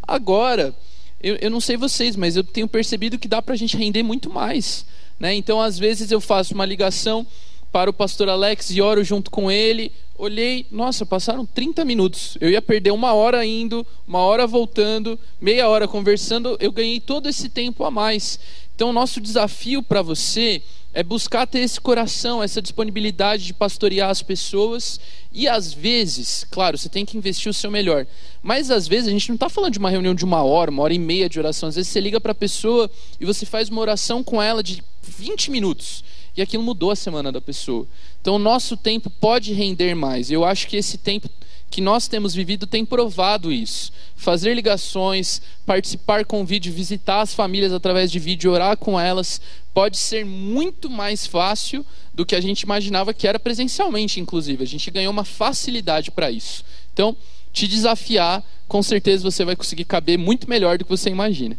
[0.07, 0.73] Agora,
[1.21, 4.03] eu, eu não sei vocês, mas eu tenho percebido que dá para a gente render
[4.03, 4.85] muito mais.
[5.19, 5.33] Né?
[5.33, 7.25] Então, às vezes eu faço uma ligação
[7.71, 9.91] para o pastor Alex e oro junto com ele.
[10.17, 12.37] Olhei, nossa, passaram 30 minutos.
[12.39, 16.57] Eu ia perder uma hora indo, uma hora voltando, meia hora conversando.
[16.59, 18.39] Eu ganhei todo esse tempo a mais.
[18.75, 20.61] Então, nosso desafio para você
[20.93, 24.99] é buscar ter esse coração, essa disponibilidade de pastorear as pessoas.
[25.31, 28.05] E às vezes, claro, você tem que investir o seu melhor.
[28.43, 30.83] Mas às vezes a gente não está falando de uma reunião de uma hora, uma
[30.83, 31.69] hora e meia de oração.
[31.69, 34.83] Às vezes você liga para a pessoa e você faz uma oração com ela de
[35.01, 36.03] 20 minutos
[36.35, 37.87] e aquilo mudou a semana da pessoa.
[38.21, 40.31] Então, o nosso tempo pode render mais.
[40.31, 41.29] Eu acho que esse tempo
[41.69, 43.93] que nós temos vivido tem provado isso.
[44.15, 49.41] Fazer ligações, participar com vídeo, visitar as famílias através de vídeo, orar com elas,
[49.73, 54.63] pode ser muito mais fácil do que a gente imaginava que era presencialmente, inclusive.
[54.63, 56.63] A gente ganhou uma facilidade para isso.
[56.93, 57.15] Então,
[57.53, 61.57] te desafiar, com certeza você vai conseguir caber muito melhor do que você imagina.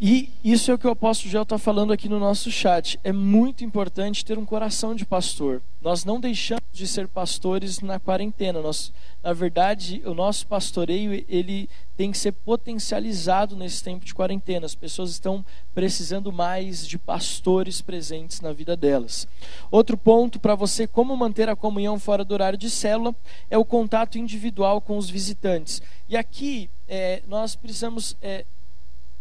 [0.00, 3.00] E isso é o que o apóstolo Gel está falando aqui no nosso chat.
[3.02, 5.60] É muito importante ter um coração de pastor.
[5.82, 8.62] Nós não deixamos de ser pastores na quarentena.
[8.62, 8.92] Nós,
[9.24, 14.66] na verdade, o nosso pastoreio ele tem que ser potencializado nesse tempo de quarentena.
[14.66, 19.26] As pessoas estão precisando mais de pastores presentes na vida delas.
[19.68, 23.16] Outro ponto para você como manter a comunhão fora do horário de célula
[23.50, 25.82] é o contato individual com os visitantes.
[26.08, 28.44] E aqui é, nós precisamos é,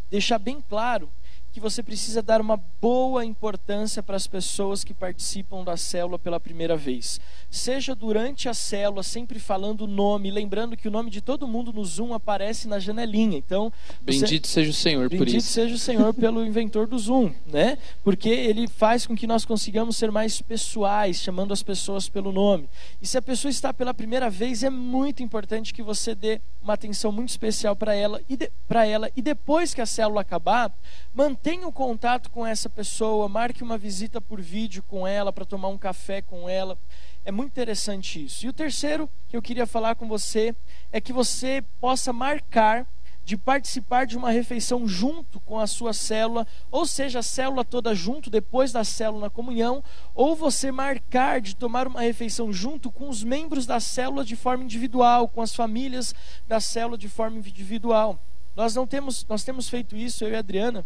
[0.10, 1.10] deixar bem claro
[1.58, 6.40] que você precisa dar uma boa importância para as pessoas que participam da célula pela
[6.40, 7.20] primeira vez.
[7.50, 11.74] Seja durante a célula, sempre falando o nome, lembrando que o nome de todo mundo
[11.74, 13.40] no Zoom aparece na janelinha.
[13.40, 14.54] Então, bendito você...
[14.54, 15.36] seja o Senhor bendito por isso.
[15.36, 17.80] Bendito seja o Senhor pelo inventor do Zoom, né?
[18.04, 22.70] Porque ele faz com que nós consigamos ser mais pessoais, chamando as pessoas pelo nome.
[23.02, 26.74] E se a pessoa está pela primeira vez, é muito importante que você dê uma
[26.74, 30.72] atenção muito especial para ela e para ela e depois que a célula acabar,
[31.16, 35.70] mantenha o contato com essa pessoa, marque uma visita por vídeo com ela para tomar
[35.70, 36.78] um café com ela.
[37.24, 38.46] É muito interessante isso.
[38.46, 40.54] E o terceiro que eu queria falar com você
[40.92, 42.86] é que você possa marcar
[43.24, 47.96] de participar de uma refeição junto com a sua célula, ou seja, a célula toda
[47.96, 49.82] junto depois da célula na comunhão,
[50.14, 54.66] ou você marcar de tomar uma refeição junto com os membros da célula de forma
[54.66, 56.14] individual, com as famílias
[56.46, 58.20] da célula de forma individual.
[58.54, 60.86] Nós não temos, nós temos feito isso eu e a Adriana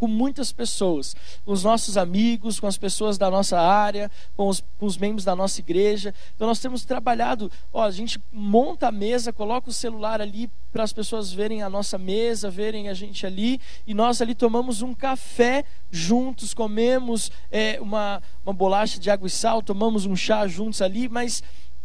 [0.00, 4.64] com muitas pessoas, com os nossos amigos, com as pessoas da nossa área, com os,
[4.78, 6.14] com os membros da nossa igreja.
[6.34, 10.82] Então nós temos trabalhado, ó, a gente monta a mesa, coloca o celular ali para
[10.84, 14.94] as pessoas verem a nossa mesa, verem a gente ali, e nós ali tomamos um
[14.94, 20.80] café juntos, comemos é, uma, uma bolacha de água e sal, tomamos um chá juntos
[20.80, 21.42] ali, mas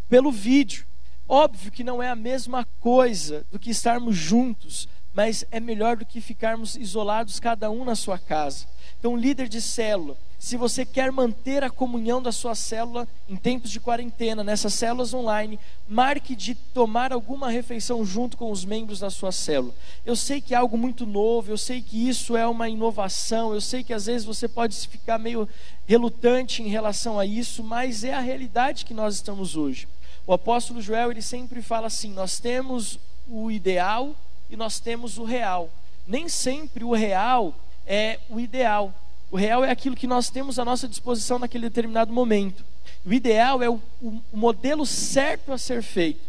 [0.08, 0.86] pelo vídeo.
[1.28, 6.06] Óbvio que não é a mesma coisa do que estarmos juntos, mas é melhor do
[6.06, 8.68] que ficarmos isolados cada um na sua casa.
[9.00, 13.72] Então, líder de célula, se você quer manter a comunhão da sua célula em tempos
[13.72, 19.10] de quarentena, nessas células online, marque de tomar alguma refeição junto com os membros da
[19.10, 19.74] sua célula.
[20.06, 23.62] Eu sei que é algo muito novo, eu sei que isso é uma inovação, eu
[23.62, 25.48] sei que às vezes você pode ficar meio
[25.88, 29.88] relutante em relação a isso, mas é a realidade que nós estamos hoje.
[30.28, 34.16] O apóstolo Joel, ele sempre fala assim: nós temos o ideal
[34.50, 35.70] e nós temos o real.
[36.08, 37.54] Nem sempre o real
[37.86, 38.94] é o ideal.
[39.32, 42.64] O real é aquilo que nós temos à nossa disposição naquele determinado momento.
[43.06, 46.22] O ideal é o, o, modelo certo a ser feito.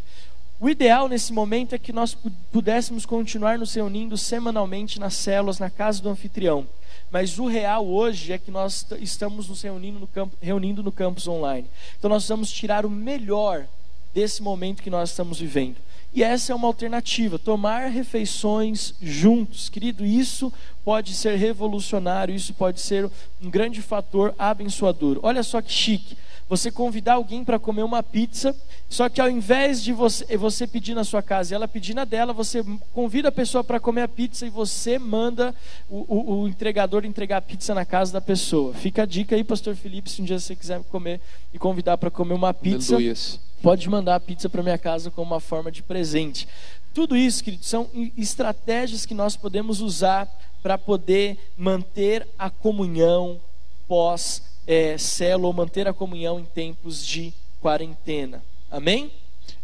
[0.58, 2.16] O ideal nesse momento é que nós
[2.50, 6.66] pudéssemos continuar nos reunindo semanalmente nas células, na casa do anfitrião.
[7.10, 11.28] Mas o real hoje é que nós estamos nos reunindo no, campo, reunindo no campus
[11.28, 11.68] online.
[11.98, 13.66] Então nós vamos tirar o melhor
[14.14, 15.76] desse momento que nós estamos vivendo.
[16.16, 19.68] E essa é uma alternativa, tomar refeições juntos.
[19.68, 20.50] Querido, isso
[20.82, 23.04] pode ser revolucionário, isso pode ser
[23.42, 25.20] um grande fator abençoador.
[25.22, 26.16] Olha só que chique.
[26.48, 28.56] Você convidar alguém para comer uma pizza,
[28.88, 32.06] só que ao invés de você, você pedir na sua casa e ela pedir na
[32.06, 35.54] dela, você convida a pessoa para comer a pizza e você manda
[35.86, 38.72] o, o, o, entregador entregar a pizza na casa da pessoa.
[38.72, 41.20] Fica a dica aí, Pastor Felipe, se um dia você quiser comer
[41.52, 42.94] e convidar para comer uma pizza.
[42.94, 46.46] Aleluia pode mandar a pizza para minha casa como uma forma de presente.
[46.94, 50.28] Tudo isso, queridos, são estratégias que nós podemos usar
[50.62, 53.40] para poder manter a comunhão
[53.86, 58.42] pós é, célula ou manter a comunhão em tempos de quarentena.
[58.70, 59.10] Amém?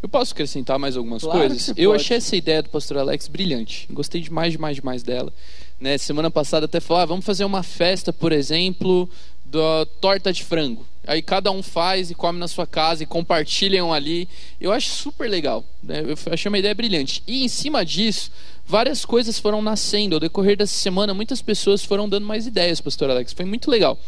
[0.02, 1.72] Eu posso acrescentar mais algumas claro coisas?
[1.76, 3.87] Eu achei essa ideia do pastor Alex brilhante.
[3.90, 5.33] Gostei demais, demais, demais dela.
[5.81, 9.09] Né, semana passada até falou, ah, vamos fazer uma festa, por exemplo,
[9.44, 10.87] da torta de frango.
[11.06, 14.28] Aí cada um faz e come na sua casa e compartilham ali.
[14.60, 15.64] Eu acho super legal.
[15.82, 16.04] Né?
[16.06, 17.22] Eu achei uma ideia brilhante.
[17.26, 18.30] E em cima disso,
[18.64, 20.14] várias coisas foram nascendo.
[20.14, 23.32] Ao decorrer dessa semana, muitas pessoas foram dando mais ideias, pastor Alex.
[23.32, 23.98] Foi muito legal.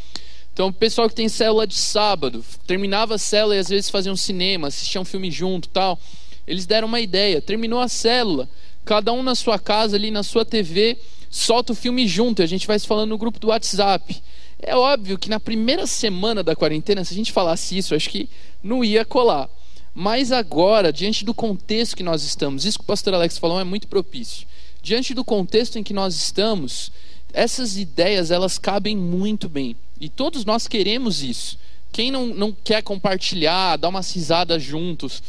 [0.53, 4.13] Então, o pessoal que tem célula de sábado, terminava a célula e às vezes faziam
[4.13, 5.99] um cinema, assistiam um filme junto tal.
[6.47, 7.43] Eles deram uma ideia.
[7.43, 8.49] Terminou a célula,
[8.85, 10.97] cada um na sua casa, ali na sua TV,
[11.29, 12.41] solta o filme junto.
[12.41, 14.23] A gente vai se falando no grupo do WhatsApp.
[14.67, 18.31] É óbvio que na primeira semana da quarentena, se a gente falasse isso, acho que
[18.63, 19.51] não ia colar.
[19.95, 23.65] Mas agora, diante do contexto que nós estamos, isso que o pastor Alex falou é
[23.65, 24.47] muito propício.
[24.83, 26.91] Diante do contexto em que nós estamos,
[27.33, 29.77] essas ideias elas cabem muito bem.
[30.01, 31.59] E todos nós queremos isso.
[31.93, 35.23] Quem não, não quer compartilhar, dar umas risadas juntos,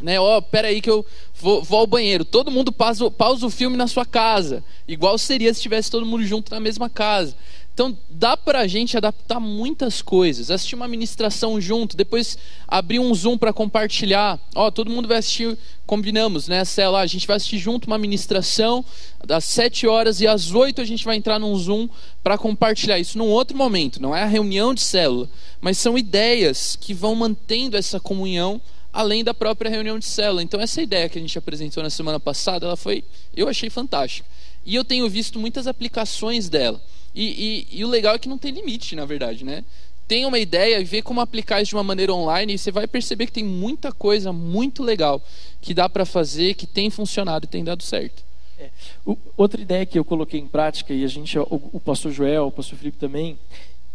[0.00, 0.18] né?
[0.18, 1.04] Ó, oh, pera aí que eu
[1.40, 2.24] vou, vou, ao banheiro.
[2.24, 6.24] Todo mundo pausa, pausa o filme na sua casa, igual seria se estivesse todo mundo
[6.24, 7.34] junto na mesma casa.
[7.78, 10.50] Então dá para a gente adaptar muitas coisas.
[10.50, 14.36] Assistir uma ministração junto, depois abrir um Zoom para compartilhar.
[14.52, 15.56] Ó, todo mundo vai assistir,
[15.86, 16.64] combinamos, né?
[16.64, 18.84] Sei lá, a gente vai assistir junto uma ministração
[19.24, 21.88] das 7 horas e às 8 a gente vai entrar num Zoom
[22.20, 24.02] para compartilhar isso num outro momento.
[24.02, 25.30] Não é a reunião de célula,
[25.60, 28.60] mas são ideias que vão mantendo essa comunhão
[28.98, 30.42] além da própria reunião de célula.
[30.42, 34.28] Então essa ideia que a gente apresentou na semana passada, ela foi, eu achei fantástica.
[34.66, 36.82] E eu tenho visto muitas aplicações dela.
[37.14, 39.64] E, e, e, o legal é que não tem limite, na verdade, né?
[40.08, 42.88] Tem uma ideia e vê como aplicar isso de uma maneira online e você vai
[42.88, 45.22] perceber que tem muita coisa muito legal
[45.62, 48.24] que dá para fazer, que tem funcionado e tem dado certo.
[48.58, 48.68] É.
[49.06, 52.48] O, outra ideia que eu coloquei em prática e a gente, o, o pastor Joel,
[52.48, 53.38] o pastor Felipe também,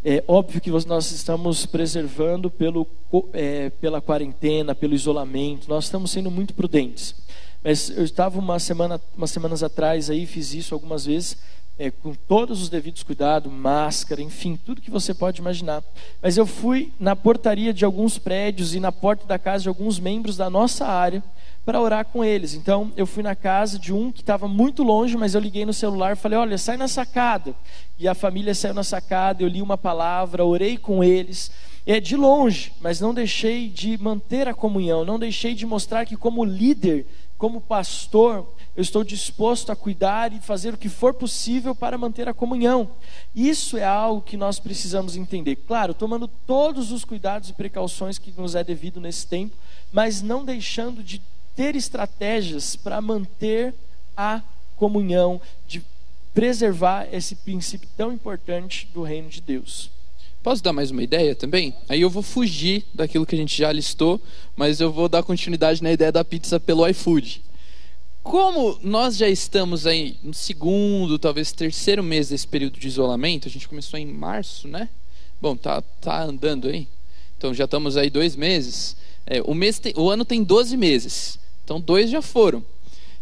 [0.03, 2.85] é óbvio que nós estamos preservando pelo,
[3.31, 7.15] é, pela quarentena, pelo isolamento, nós estamos sendo muito prudentes.
[7.63, 11.37] Mas eu estava uma semana, umas semanas atrás aí, fiz isso algumas vezes
[11.79, 15.83] é, com todos os devidos cuidados, máscara, enfim, tudo que você pode imaginar.
[16.21, 19.99] Mas eu fui na portaria de alguns prédios e na porta da casa de alguns
[19.99, 21.23] membros da nossa área
[21.65, 22.53] para orar com eles.
[22.53, 25.73] Então, eu fui na casa de um que estava muito longe, mas eu liguei no
[25.73, 27.55] celular e falei: Olha, sai na sacada.
[28.03, 31.49] E a família saiu na sacada, eu li uma palavra, orei com eles.
[31.85, 36.17] É de longe, mas não deixei de manter a comunhão, não deixei de mostrar que,
[36.17, 37.05] como líder,
[37.37, 42.27] como pastor, eu estou disposto a cuidar e fazer o que for possível para manter
[42.27, 42.91] a comunhão.
[43.33, 45.55] Isso é algo que nós precisamos entender.
[45.55, 49.55] Claro, tomando todos os cuidados e precauções que nos é devido nesse tempo,
[49.93, 51.21] mas não deixando de
[51.55, 53.73] ter estratégias para manter
[54.17, 54.41] a
[54.75, 55.81] comunhão, de
[56.33, 59.89] preservar esse princípio tão importante do reino de Deus.
[60.41, 61.73] Posso dar mais uma ideia também?
[61.87, 64.19] Aí eu vou fugir daquilo que a gente já listou,
[64.57, 67.41] mas eu vou dar continuidade na ideia da pizza pelo iFood.
[68.21, 73.51] Como nós já estamos aí no segundo, talvez terceiro mês desse período de isolamento, a
[73.51, 74.89] gente começou em março, né?
[75.41, 76.87] Bom, tá, tá andando aí.
[77.37, 78.95] Então já estamos aí dois meses.
[79.25, 81.37] É, o, mês tem, o ano tem 12 meses.
[81.63, 82.63] Então dois já foram.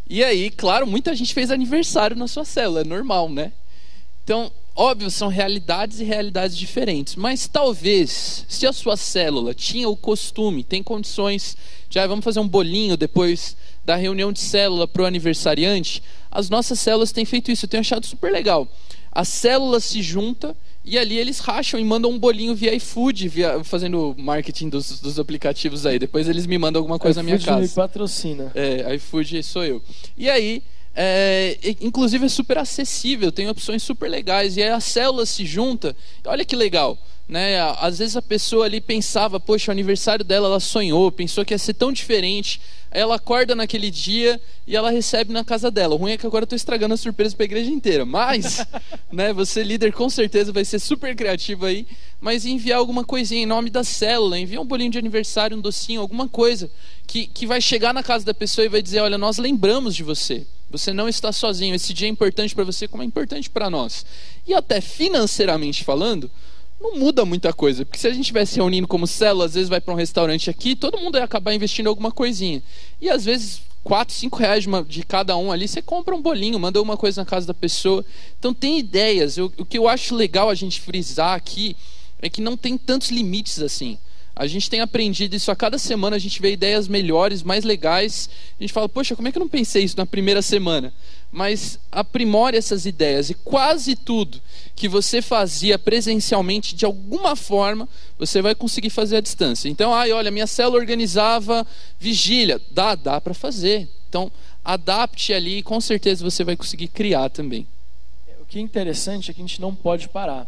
[0.10, 3.52] E aí, claro, muita gente fez aniversário na sua célula, é normal, né?
[4.24, 9.98] Então, Óbvio, são realidades e realidades diferentes, mas talvez, se a sua célula tinha o
[9.98, 11.58] costume, tem condições
[11.90, 16.50] de, ah, vamos fazer um bolinho depois da reunião de célula para o aniversariante, as
[16.50, 18.66] nossas células têm feito isso, eu tenho achado super legal.
[19.12, 23.64] A célula se junta e ali eles racham e mandam um bolinho via iFood, via,
[23.64, 26.00] fazendo marketing dos, dos aplicativos aí.
[26.00, 27.62] Depois eles me mandam alguma coisa na minha casa.
[27.62, 28.52] me patrocina.
[28.56, 29.82] É, iFood sou eu.
[30.18, 30.64] E aí,
[30.96, 34.58] é, inclusive é super acessível, tem opções super legais.
[34.58, 35.96] E aí a célula se junta.
[36.26, 36.98] Olha que legal.
[37.32, 37.62] Né?
[37.80, 41.58] Às vezes a pessoa ali pensava, poxa, o aniversário dela, ela sonhou, pensou que ia
[41.58, 42.60] ser tão diferente.
[42.92, 45.96] Aí ela acorda naquele dia e ela recebe na casa dela.
[45.96, 48.04] O ruim é que agora eu estou estragando a surpresa para a igreja inteira.
[48.06, 48.68] Mas,
[49.10, 51.88] né, você líder com certeza vai ser super criativo aí.
[52.20, 56.02] Mas enviar alguma coisinha em nome da célula, enviar um bolinho de aniversário, um docinho,
[56.02, 56.70] alguma coisa
[57.08, 60.04] que, que vai chegar na casa da pessoa e vai dizer: olha, nós lembramos de
[60.04, 60.46] você.
[60.70, 61.76] Você não está sozinho.
[61.76, 64.06] Esse dia é importante para você, como é importante para nós.
[64.46, 66.30] E até financeiramente falando,
[66.82, 67.86] não muda muita coisa.
[67.86, 70.76] Porque se a gente estivesse reunindo como célula, às vezes vai para um restaurante aqui,
[70.76, 72.62] todo mundo ia acabar investindo alguma coisinha.
[73.00, 76.60] E às vezes, 4, 5 reais de, de cada um ali, você compra um bolinho,
[76.60, 78.06] manda uma coisa na casa da pessoa.
[78.40, 79.38] Então tem ideias.
[79.38, 81.76] Eu, o que eu acho legal a gente frisar aqui
[82.22, 83.98] é que não tem tantos limites assim.
[84.36, 88.30] A gente tem aprendido isso a cada semana, a gente vê ideias melhores, mais legais.
[88.60, 90.94] A gente fala, poxa, como é que eu não pensei isso na primeira semana?
[91.32, 94.42] Mas aprimore essas ideias e quase tudo
[94.76, 99.70] que você fazia presencialmente, de alguma forma, você vai conseguir fazer à distância.
[99.70, 101.66] Então, ai, olha, minha célula organizava
[102.00, 102.60] vigília.
[102.72, 103.88] Dá, dá para fazer.
[104.10, 104.30] Então,
[104.64, 107.66] adapte ali e com certeza você vai conseguir criar também.
[108.42, 110.48] O que é interessante é que a gente não pode parar.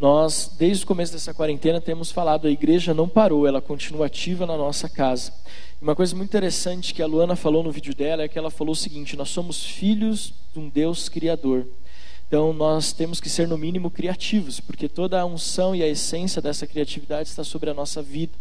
[0.00, 4.44] Nós, desde o começo dessa quarentena, temos falado, a igreja não parou, ela continua ativa
[4.44, 5.32] na nossa casa.
[5.84, 8.72] Uma coisa muito interessante que a Luana falou no vídeo dela é que ela falou
[8.72, 11.66] o seguinte: nós somos filhos de um Deus criador.
[12.26, 16.40] Então nós temos que ser no mínimo criativos, porque toda a unção e a essência
[16.40, 18.32] dessa criatividade está sobre a nossa vida.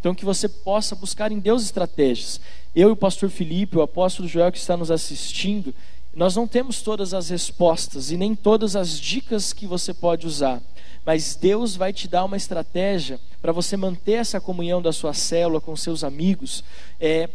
[0.00, 2.40] Então que você possa buscar em Deus estratégias.
[2.74, 5.74] Eu e o pastor Felipe, o apóstolo Joel que está nos assistindo,
[6.14, 10.62] nós não temos todas as respostas e nem todas as dicas que você pode usar.
[11.06, 15.60] Mas Deus vai te dar uma estratégia para você manter essa comunhão da sua célula
[15.60, 16.64] com seus amigos
[16.98, 17.30] é,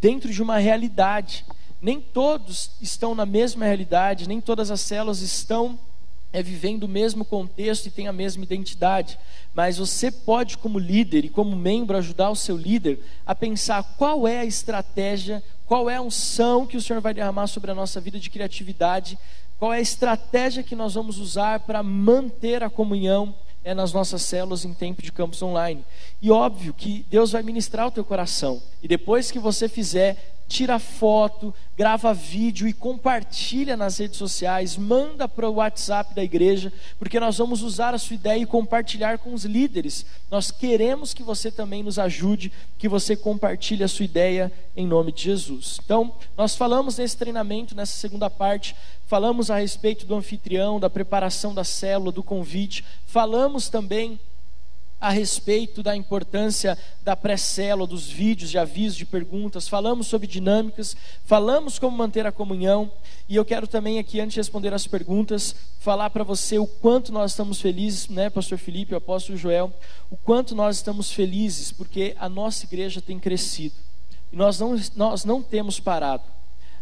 [0.00, 1.44] dentro de uma realidade.
[1.80, 5.78] Nem todos estão na mesma realidade, nem todas as células estão
[6.32, 9.16] é, vivendo o mesmo contexto e têm a mesma identidade.
[9.54, 14.26] Mas você pode, como líder e como membro, ajudar o seu líder a pensar qual
[14.26, 18.00] é a estratégia, qual é a unção que o Senhor vai derramar sobre a nossa
[18.00, 19.16] vida de criatividade
[19.58, 23.34] qual é a estratégia que nós vamos usar para manter a comunhão
[23.64, 25.84] é, nas nossas células em tempo de campus online.
[26.20, 28.62] E óbvio que Deus vai ministrar o teu coração.
[28.82, 35.28] E depois que você fizer, tira foto, grava vídeo e compartilha nas redes sociais, manda
[35.28, 39.34] para o WhatsApp da igreja, porque nós vamos usar a sua ideia e compartilhar com
[39.34, 40.06] os líderes.
[40.30, 45.10] Nós queremos que você também nos ajude, que você compartilhe a sua ideia em nome
[45.10, 45.80] de Jesus.
[45.84, 51.52] Então, nós falamos nesse treinamento, nessa segunda parte, falamos a respeito do anfitrião, da preparação
[51.52, 54.18] da célula, do convite, falamos também
[55.04, 60.96] a respeito da importância da pré-célula, dos vídeos de aviso, de perguntas, falamos sobre dinâmicas,
[61.26, 62.90] falamos como manter a comunhão,
[63.28, 67.12] e eu quero também aqui, antes de responder as perguntas, falar para você o quanto
[67.12, 69.70] nós estamos felizes, né, Pastor Felipe, o Apóstolo Joel,
[70.10, 73.74] o quanto nós estamos felizes, porque a nossa igreja tem crescido,
[74.32, 76.24] e nós não, nós não temos parado.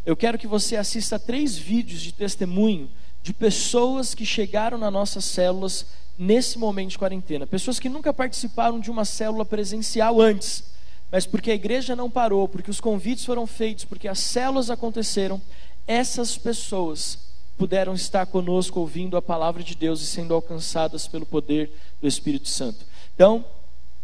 [0.06, 2.88] Eu quero que você assista três vídeos de testemunho
[3.20, 5.86] de pessoas que chegaram nas nossas células
[6.18, 7.46] nesse momento de quarentena.
[7.46, 10.64] Pessoas que nunca participaram de uma célula presencial antes,
[11.10, 15.40] mas porque a igreja não parou, porque os convites foram feitos, porque as células aconteceram,
[15.86, 17.18] essas pessoas
[17.58, 22.48] puderam estar conosco ouvindo a palavra de Deus e sendo alcançadas pelo poder do Espírito
[22.48, 22.84] Santo.
[23.14, 23.44] Então,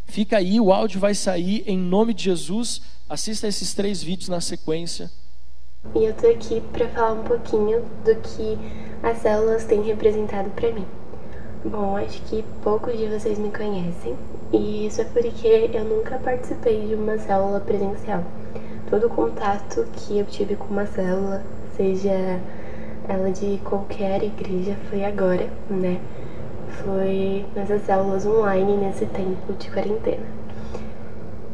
[0.06, 2.82] fica aí, o áudio vai sair em nome de Jesus.
[3.08, 5.10] Assista esses três vídeos na sequência.
[5.94, 8.58] E eu tô aqui para falar um pouquinho do que
[9.02, 10.86] as células têm representado para mim.
[11.64, 14.14] Bom, acho que poucos de vocês me conhecem
[14.52, 18.22] e isso é porque eu nunca participei de uma célula presencial.
[18.88, 21.42] Todo contato que eu tive com uma célula,
[21.76, 22.38] seja
[23.08, 26.00] ela de qualquer igreja, foi agora, né?
[26.84, 30.26] Foi nessas células online nesse tempo de quarentena.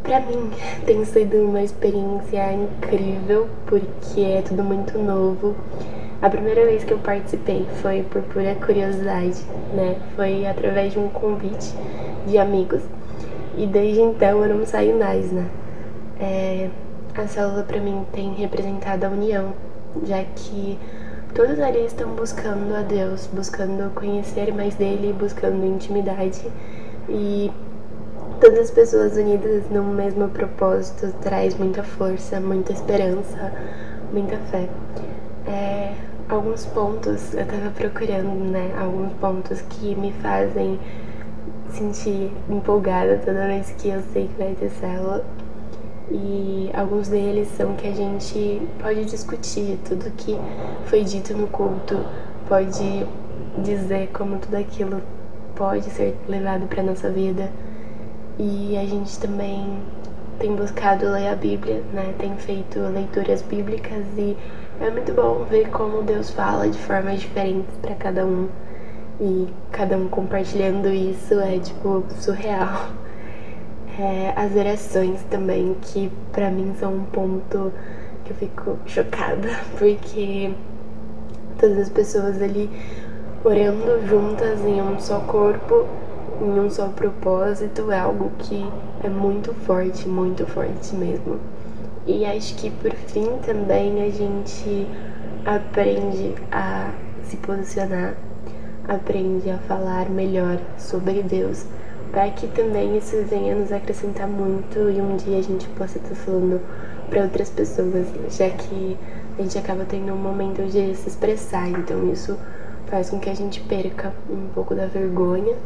[0.02, 0.50] Pra mim
[0.84, 5.56] tem sido uma experiência incrível porque é tudo muito novo
[6.24, 9.44] a primeira vez que eu participei foi por pura curiosidade,
[9.74, 10.00] né?
[10.16, 11.74] Foi através de um convite
[12.26, 12.80] de amigos.
[13.58, 15.46] E desde então eu não saio mais, né?
[16.18, 16.70] É,
[17.14, 19.52] a célula para mim tem representado a união,
[20.02, 20.78] já que
[21.34, 26.40] todos ali estão buscando a Deus, buscando conhecer mais dele, buscando intimidade
[27.06, 27.52] e
[28.40, 33.52] todas as pessoas unidas num mesmo propósito traz muita força, muita esperança,
[34.10, 34.70] muita fé.
[36.28, 38.74] Alguns pontos eu tava procurando, né?
[38.78, 40.80] Alguns pontos que me fazem
[41.68, 45.24] sentir empolgada toda vez que eu sei que vai ter célula.
[46.10, 50.38] E alguns deles são que a gente pode discutir tudo que
[50.86, 51.98] foi dito no culto,
[52.48, 53.06] pode
[53.62, 55.02] dizer como tudo aquilo
[55.54, 57.50] pode ser levado para nossa vida.
[58.38, 59.78] E a gente também
[60.38, 62.14] tem buscado ler a Bíblia, né?
[62.18, 64.36] Tem feito leituras bíblicas e
[64.80, 68.48] é muito bom ver como Deus fala de formas diferentes para cada um.
[69.20, 72.88] E cada um compartilhando isso é tipo surreal.
[73.96, 77.72] É, as orações também, que para mim são um ponto
[78.24, 79.48] que eu fico chocada,
[79.78, 80.52] porque
[81.60, 82.68] todas as pessoas ali
[83.44, 85.86] orando juntas em um só corpo,
[86.40, 88.68] em um só propósito, é algo que
[89.04, 91.38] é muito forte, muito forte mesmo.
[92.06, 94.86] E acho que por fim também a gente
[95.46, 96.90] aprende a
[97.22, 98.14] se posicionar,
[98.86, 101.64] aprende a falar melhor sobre Deus,
[102.10, 106.14] para que também isso venha nos acrescentar muito e um dia a gente possa estar
[106.14, 106.60] falando
[107.08, 108.98] para outras pessoas, já que
[109.38, 112.38] a gente acaba tendo um momento de se expressar, então isso
[112.86, 115.56] faz com que a gente perca um pouco da vergonha.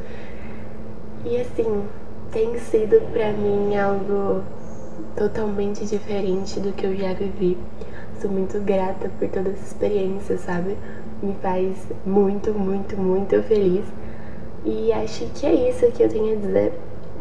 [1.25, 1.85] E assim,
[2.31, 4.43] tem sido para mim algo
[5.17, 7.59] totalmente diferente do que eu já vivi.
[8.21, 10.77] Sou muito grata por toda essa experiência, sabe?
[11.23, 13.85] Me faz muito, muito, muito feliz.
[14.65, 16.73] E acho que é isso que eu tenho a dizer.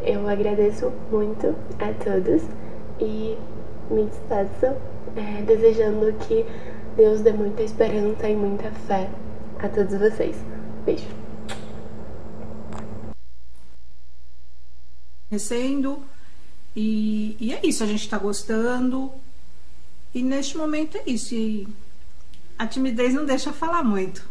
[0.04, 2.44] Eu agradeço muito a todos
[3.00, 3.38] e
[3.90, 4.76] me despeço
[5.16, 6.46] é, desejando que
[6.96, 9.10] Deus dê muita esperança e muita fé
[9.60, 10.36] a todos vocês.
[10.86, 11.08] Beijo.
[15.30, 16.02] Recendo
[16.80, 19.12] e, e é isso, a gente está gostando.
[20.14, 21.34] E neste momento é isso.
[21.34, 21.68] E
[22.56, 24.24] a timidez não deixa falar muito.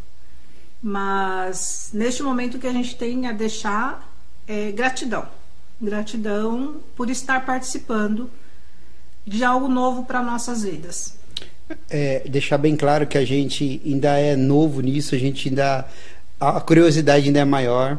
[0.80, 4.08] Mas neste momento que a gente tem a deixar
[4.46, 5.26] é gratidão.
[5.82, 8.30] Gratidão por estar participando
[9.26, 11.18] de algo novo para nossas vidas.
[11.90, 15.84] É, deixar bem claro que a gente ainda é novo nisso, a gente ainda.
[16.38, 17.98] A curiosidade ainda é maior.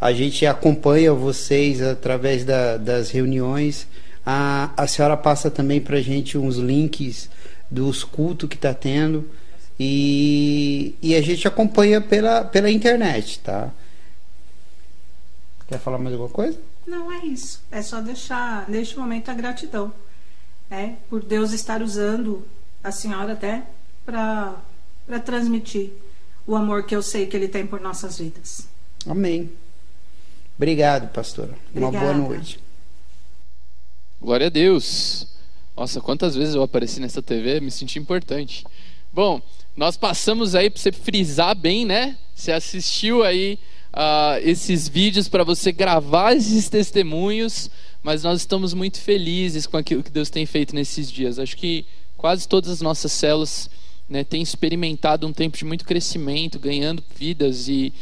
[0.00, 3.86] A gente acompanha vocês através da, das reuniões.
[4.24, 7.28] A, a senhora passa também para a gente uns links
[7.70, 9.28] dos cultos que está tendo.
[9.78, 13.70] E, e a gente acompanha pela, pela internet, tá?
[15.68, 16.58] Quer falar mais alguma coisa?
[16.86, 17.62] Não, é isso.
[17.70, 19.92] É só deixar, neste momento, a gratidão.
[20.68, 20.96] Né?
[21.08, 22.46] Por Deus estar usando
[22.82, 23.62] a senhora até
[24.04, 24.56] para
[25.24, 25.92] transmitir
[26.46, 28.66] o amor que eu sei que Ele tem por nossas vidas.
[29.06, 29.50] Amém.
[30.60, 31.54] Obrigado, pastora.
[31.70, 31.96] Obrigada.
[31.96, 32.58] Uma boa noite.
[34.20, 35.26] Glória a Deus.
[35.74, 38.66] Nossa, quantas vezes eu apareci nessa TV, me senti importante.
[39.10, 39.40] Bom,
[39.74, 42.18] nós passamos aí para você frisar bem, né?
[42.34, 43.58] Você assistiu aí
[43.94, 47.70] uh, esses vídeos para você gravar esses testemunhos,
[48.02, 51.38] mas nós estamos muito felizes com aquilo que Deus tem feito nesses dias.
[51.38, 51.86] Acho que
[52.18, 53.70] quase todas as nossas células
[54.06, 57.94] né, têm experimentado um tempo de muito crescimento, ganhando vidas e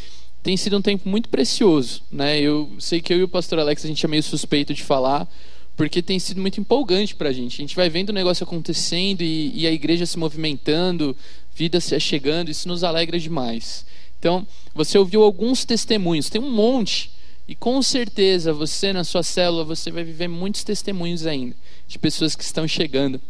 [0.49, 2.41] tem sido um tempo muito precioso, né?
[2.41, 5.29] Eu sei que eu e o pastor Alex a gente é meio suspeito de falar,
[5.77, 7.61] porque tem sido muito empolgante para a gente.
[7.61, 11.15] A gente vai vendo o negócio acontecendo e, e a igreja se movimentando,
[11.55, 13.85] vida se chegando, isso nos alegra demais.
[14.19, 17.11] Então, você ouviu alguns testemunhos, tem um monte,
[17.47, 21.55] e com certeza você na sua célula você vai viver muitos testemunhos ainda
[21.87, 23.21] de pessoas que estão chegando.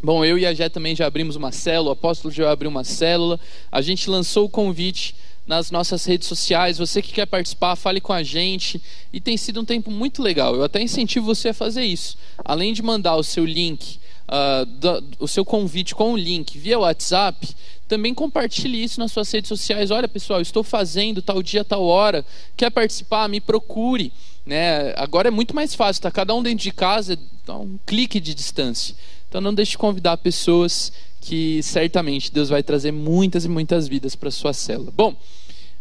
[0.00, 2.84] Bom, eu e a Jé também já abrimos uma célula, o apóstolo já abriu uma
[2.84, 3.40] célula.
[3.72, 5.16] A gente lançou o convite
[5.50, 6.78] nas nossas redes sociais.
[6.78, 8.80] Você que quer participar, fale com a gente.
[9.12, 10.54] E tem sido um tempo muito legal.
[10.54, 12.16] Eu até incentivo você a fazer isso.
[12.44, 13.98] Além de mandar o seu link,
[14.28, 17.48] uh, do, o seu convite com o link via WhatsApp,
[17.88, 19.90] também compartilhe isso nas suas redes sociais.
[19.90, 22.24] Olha, pessoal, estou fazendo tal dia, tal hora.
[22.56, 23.28] Quer participar?
[23.28, 24.12] Me procure.
[24.46, 24.94] Né?
[24.96, 28.94] Agora é muito mais fácil, está cada um dentro de casa, um clique de distância.
[29.28, 34.14] Então não deixe de convidar pessoas que certamente Deus vai trazer muitas e muitas vidas
[34.14, 34.92] para sua célula.
[34.96, 35.14] Bom,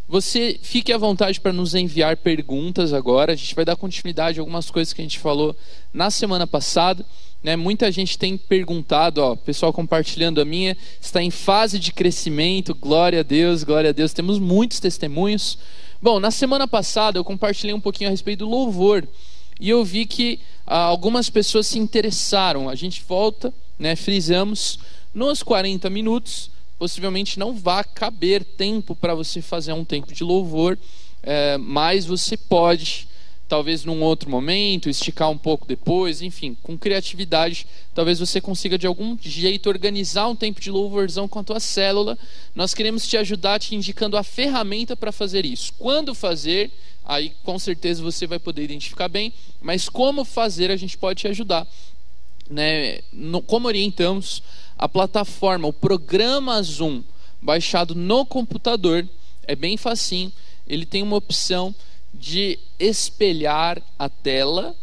[0.10, 3.34] você fique à vontade para nos enviar perguntas agora.
[3.34, 5.55] A gente vai dar continuidade a algumas coisas que a gente falou
[5.93, 7.05] na semana passada.
[7.43, 7.55] Né?
[7.55, 13.20] Muita gente tem perguntado, ó, pessoal compartilhando a minha, está em fase de crescimento, glória
[13.20, 14.12] a Deus, glória a Deus.
[14.12, 15.60] Temos muitos testemunhos.
[16.01, 19.07] Bom, na semana passada eu compartilhei um pouquinho a respeito do louvor
[19.60, 22.68] e eu vi que ah, algumas pessoas se interessaram.
[22.68, 24.80] A gente volta, né, frisamos
[25.14, 26.49] nos 40 minutos
[26.80, 30.80] possivelmente não vá caber tempo para você fazer um tempo de louvor,
[31.21, 33.05] é, mas você pode,
[33.49, 38.88] talvez num outro momento, esticar um pouco depois, enfim, com criatividade, talvez você consiga de
[38.88, 42.17] algum jeito organizar um tempo de louvorzão com a tua célula.
[42.55, 45.73] Nós queremos te ajudar te indicando a ferramenta para fazer isso.
[45.77, 46.71] Quando fazer,
[47.03, 51.27] aí com certeza você vai poder identificar bem, mas como fazer a gente pode te
[51.27, 51.67] ajudar.
[52.49, 53.01] Né?
[53.11, 54.41] No, como orientamos
[54.80, 57.03] a plataforma, o programa Zoom
[57.41, 59.05] baixado no computador,
[59.45, 60.32] é bem facinho.
[60.65, 61.75] Ele tem uma opção
[62.13, 64.73] de espelhar a tela.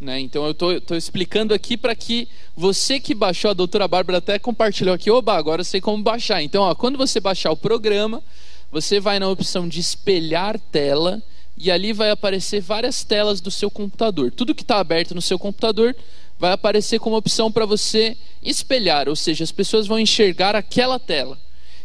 [0.00, 0.18] Né?
[0.18, 4.94] Então eu estou explicando aqui para que você que baixou, a doutora Bárbara até compartilhou
[4.94, 6.42] aqui, oba, agora eu sei como baixar.
[6.42, 8.22] Então, ó, quando você baixar o programa,
[8.72, 11.22] você vai na opção de espelhar tela
[11.56, 14.32] e ali vai aparecer várias telas do seu computador.
[14.32, 15.94] Tudo que está aberto no seu computador
[16.38, 21.38] vai aparecer como opção para você espelhar, ou seja, as pessoas vão enxergar aquela tela.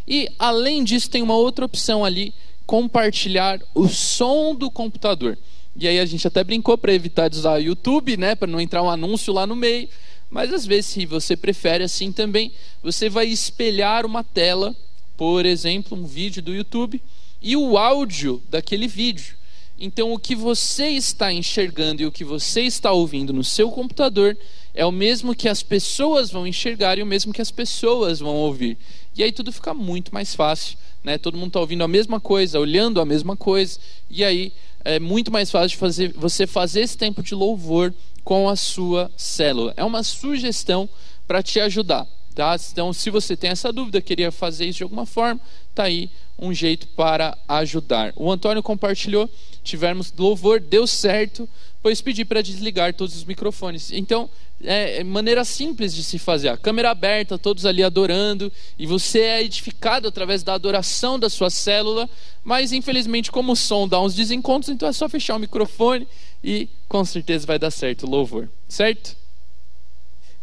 [0.07, 2.33] E além disso, tem uma outra opção ali,
[2.65, 5.37] compartilhar o som do computador.
[5.75, 8.59] E aí a gente até brincou para evitar de usar o YouTube, né, para não
[8.59, 9.87] entrar um anúncio lá no meio.
[10.29, 14.75] Mas às vezes, se você prefere assim também, você vai espelhar uma tela,
[15.17, 17.01] por exemplo, um vídeo do YouTube
[17.41, 19.35] e o áudio daquele vídeo.
[19.83, 24.37] Então, o que você está enxergando e o que você está ouvindo no seu computador
[24.75, 28.35] é o mesmo que as pessoas vão enxergar e o mesmo que as pessoas vão
[28.35, 28.77] ouvir.
[29.17, 31.17] E aí tudo fica muito mais fácil, né?
[31.17, 34.53] Todo mundo está ouvindo a mesma coisa, olhando a mesma coisa, e aí
[34.85, 37.91] é muito mais fácil fazer, você fazer esse tempo de louvor
[38.23, 39.73] com a sua célula.
[39.75, 40.87] É uma sugestão
[41.27, 42.07] para te ajudar.
[42.35, 42.55] Tá?
[42.71, 45.41] Então, se você tem essa dúvida, queria fazer isso de alguma forma,
[45.75, 46.09] tá aí
[46.41, 48.11] um jeito para ajudar.
[48.15, 49.29] O Antônio compartilhou,
[49.63, 51.47] tivemos louvor, deu certo,
[51.81, 53.91] pois pedi para desligar todos os microfones.
[53.91, 54.29] Então,
[54.63, 56.49] é, é maneira simples de se fazer.
[56.49, 61.49] A câmera aberta, todos ali adorando, e você é edificado através da adoração da sua
[61.49, 62.09] célula,
[62.43, 66.07] mas infelizmente, como o som dá uns desencontros, então é só fechar o microfone
[66.43, 68.49] e com certeza vai dar certo o louvor.
[68.67, 69.15] Certo?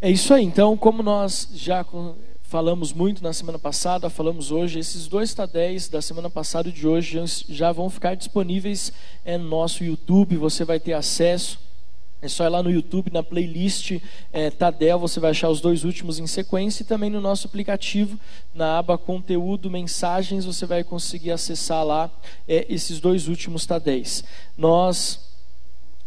[0.00, 0.44] É isso aí.
[0.44, 1.84] Então, como nós já
[2.48, 6.88] falamos muito na semana passada, falamos hoje, esses dois Tadéis da semana passada e de
[6.88, 8.90] hoje já vão ficar disponíveis
[9.22, 11.60] é, no nosso YouTube, você vai ter acesso.
[12.22, 14.00] É só ir lá no YouTube, na playlist
[14.32, 18.18] é, Tadel, você vai achar os dois últimos em sequência e também no nosso aplicativo,
[18.54, 22.10] na aba Conteúdo, Mensagens, você vai conseguir acessar lá
[22.48, 24.24] é, esses dois últimos Tadéis.
[24.56, 25.20] Nós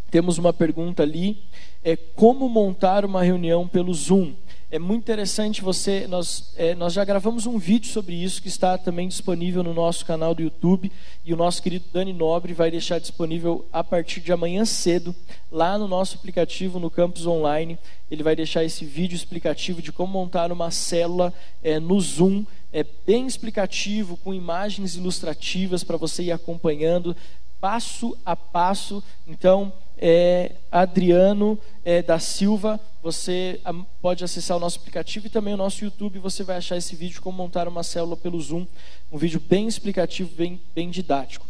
[0.10, 1.38] temos uma pergunta ali,
[1.84, 4.34] é como montar uma reunião pelo Zoom?
[4.74, 6.08] É muito interessante você.
[6.08, 10.06] Nós, é, nós já gravamos um vídeo sobre isso que está também disponível no nosso
[10.06, 10.90] canal do YouTube.
[11.26, 15.14] E o nosso querido Dani Nobre vai deixar disponível a partir de amanhã cedo,
[15.52, 17.78] lá no nosso aplicativo, no campus online.
[18.10, 22.46] Ele vai deixar esse vídeo explicativo de como montar uma célula é, no Zoom.
[22.72, 27.14] É bem explicativo, com imagens ilustrativas para você ir acompanhando
[27.60, 29.04] passo a passo.
[29.28, 33.60] Então, é, Adriano é, da Silva, você
[34.02, 36.20] pode acessar o nosso aplicativo e também o nosso YouTube.
[36.20, 38.68] Você vai achar esse vídeo como montar uma célula pelo Zoom,
[39.12, 41.46] um vídeo bem explicativo, bem, bem didático.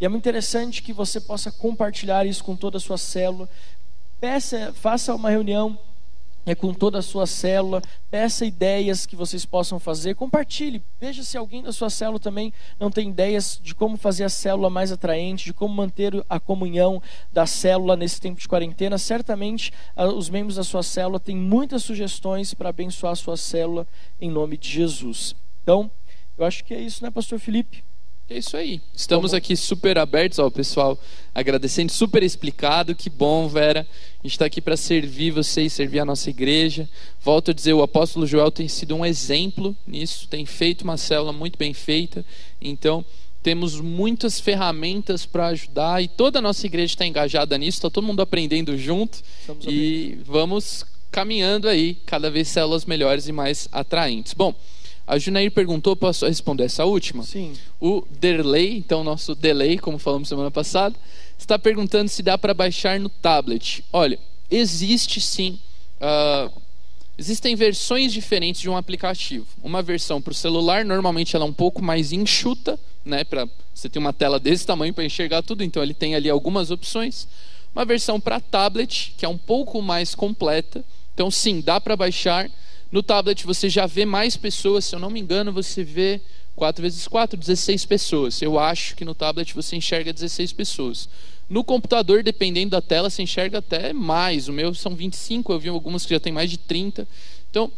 [0.00, 3.48] E é muito interessante que você possa compartilhar isso com toda a sua célula.
[4.20, 5.78] Peça, faça uma reunião
[6.46, 11.36] é com toda a sua célula, peça ideias que vocês possam fazer, compartilhe, veja se
[11.36, 15.46] alguém da sua célula também não tem ideias de como fazer a célula mais atraente,
[15.46, 18.96] de como manter a comunhão da célula nesse tempo de quarentena.
[18.96, 19.72] Certamente
[20.16, 23.86] os membros da sua célula têm muitas sugestões para abençoar a sua célula
[24.20, 25.34] em nome de Jesus.
[25.62, 25.90] Então,
[26.38, 27.82] eu acho que é isso, né, Pastor Felipe?
[28.28, 28.80] É isso aí.
[28.92, 30.98] Estamos aqui super abertos, ó, pessoal,
[31.32, 32.92] agradecendo, super explicado.
[32.92, 33.86] Que bom, Vera.
[34.18, 36.88] A gente está aqui para servir vocês, servir a nossa igreja.
[37.22, 41.32] Volto a dizer, o apóstolo Joel tem sido um exemplo nisso, tem feito uma célula
[41.32, 42.26] muito bem feita.
[42.60, 43.04] Então,
[43.44, 48.04] temos muitas ferramentas para ajudar e toda a nossa igreja está engajada nisso, está todo
[48.04, 49.20] mundo aprendendo junto
[49.68, 54.34] e vamos caminhando aí, cada vez células melhores e mais atraentes.
[54.34, 54.52] Bom,
[55.06, 57.22] a Junair perguntou, posso responder essa última?
[57.22, 57.52] Sim.
[57.80, 60.96] O Derley, então nosso delay, como falamos semana passada,
[61.38, 63.84] está perguntando se dá para baixar no tablet.
[63.92, 64.18] Olha,
[64.50, 65.60] existe sim.
[66.00, 66.50] Uh,
[67.16, 69.46] existem versões diferentes de um aplicativo.
[69.62, 73.22] Uma versão para o celular, normalmente ela é um pouco mais enxuta, né?
[73.22, 76.72] Para você ter uma tela desse tamanho para enxergar tudo, então ele tem ali algumas
[76.72, 77.28] opções.
[77.72, 80.84] Uma versão para tablet, que é um pouco mais completa.
[81.14, 82.50] Então, sim, dá para baixar
[82.90, 86.20] no tablet você já vê mais pessoas, se eu não me engano, você vê
[86.54, 88.40] 4 vezes 4, 16 pessoas.
[88.40, 91.08] Eu acho que no tablet você enxerga 16 pessoas.
[91.48, 94.48] No computador, dependendo da tela, você enxerga até mais.
[94.48, 97.06] O meu são 25, eu vi algumas que já tem mais de 30.
[97.50, 97.70] Então,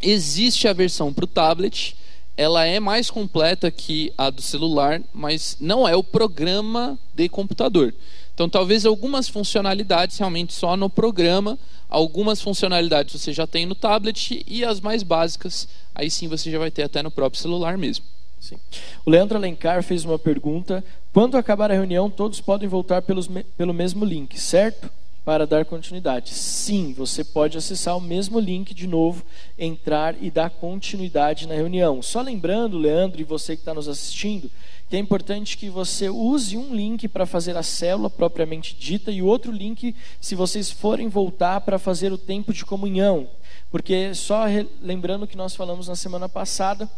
[0.00, 1.96] existe a versão para o tablet.
[2.36, 7.94] ela é mais completa que a do celular, mas não é o programa de computador.
[8.34, 11.58] Então, talvez algumas funcionalidades realmente só no programa,
[11.96, 16.58] algumas funcionalidades você já tem no tablet e as mais básicas, aí sim você já
[16.58, 18.04] vai ter até no próprio celular mesmo.
[18.38, 18.58] Sim.
[19.06, 23.72] O Leandro Alencar fez uma pergunta: quando acabar a reunião, todos podem voltar pelos, pelo
[23.72, 24.90] mesmo link, certo?
[25.26, 26.32] Para dar continuidade.
[26.32, 29.24] Sim, você pode acessar o mesmo link de novo,
[29.58, 32.00] entrar e dar continuidade na reunião.
[32.00, 34.48] Só lembrando, Leandro, e você que está nos assistindo,
[34.88, 39.20] que é importante que você use um link para fazer a célula propriamente dita e
[39.20, 43.28] outro link se vocês forem voltar para fazer o tempo de comunhão.
[43.68, 44.44] Porque só
[44.80, 46.88] lembrando que nós falamos na semana passada,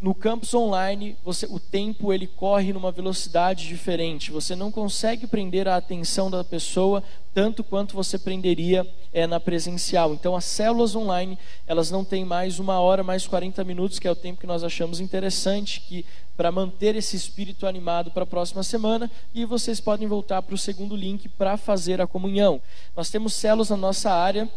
[0.00, 4.30] no campus online, você, o tempo ele corre numa velocidade diferente.
[4.30, 7.02] Você não consegue prender a atenção da pessoa
[7.34, 10.14] tanto quanto você prenderia é, na presencial.
[10.14, 14.10] Então, as células online elas não têm mais uma hora, mais 40 minutos, que é
[14.10, 18.62] o tempo que nós achamos interessante, que para manter esse espírito animado para a próxima
[18.62, 19.10] semana.
[19.34, 22.62] E vocês podem voltar para o segundo link para fazer a comunhão.
[22.96, 24.48] Nós temos células na nossa área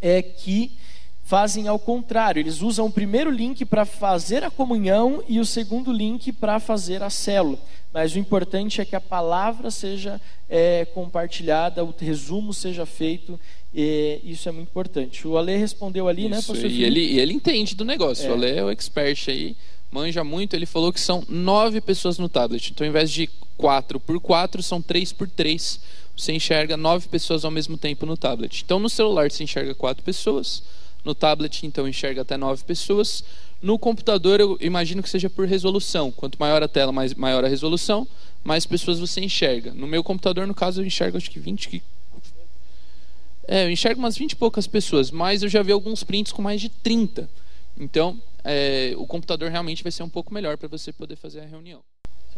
[0.00, 0.72] é que
[1.30, 2.40] fazem ao contrário.
[2.40, 7.04] Eles usam o primeiro link para fazer a comunhão e o segundo link para fazer
[7.04, 7.56] a célula.
[7.94, 13.38] Mas o importante é que a palavra seja é, compartilhada, o resumo seja feito.
[14.24, 15.26] isso é muito importante.
[15.28, 16.68] O Ale respondeu ali, né, isso, né, pastor?
[16.68, 18.26] E ele, e ele entende do negócio.
[18.26, 18.30] É.
[18.30, 19.56] O Ale é o expert aí,
[19.88, 20.56] manja muito.
[20.56, 22.72] Ele falou que são nove pessoas no tablet.
[22.72, 25.78] Então, ao invés de quatro por quatro, são três por três.
[26.16, 28.62] Você enxerga nove pessoas ao mesmo tempo no tablet.
[28.64, 33.24] Então, no celular, você enxerga quatro pessoas no tablet, então, enxerga até nove pessoas.
[33.62, 36.10] No computador, eu imagino que seja por resolução.
[36.10, 38.06] Quanto maior a tela, mais, maior a resolução,
[38.42, 39.72] mais pessoas você enxerga.
[39.74, 41.82] No meu computador, no caso, eu enxergo acho que 20.
[43.46, 46.40] É, eu enxergo umas 20 e poucas pessoas, mas eu já vi alguns prints com
[46.40, 47.28] mais de 30.
[47.78, 51.44] Então, é, o computador realmente vai ser um pouco melhor para você poder fazer a
[51.44, 51.82] reunião.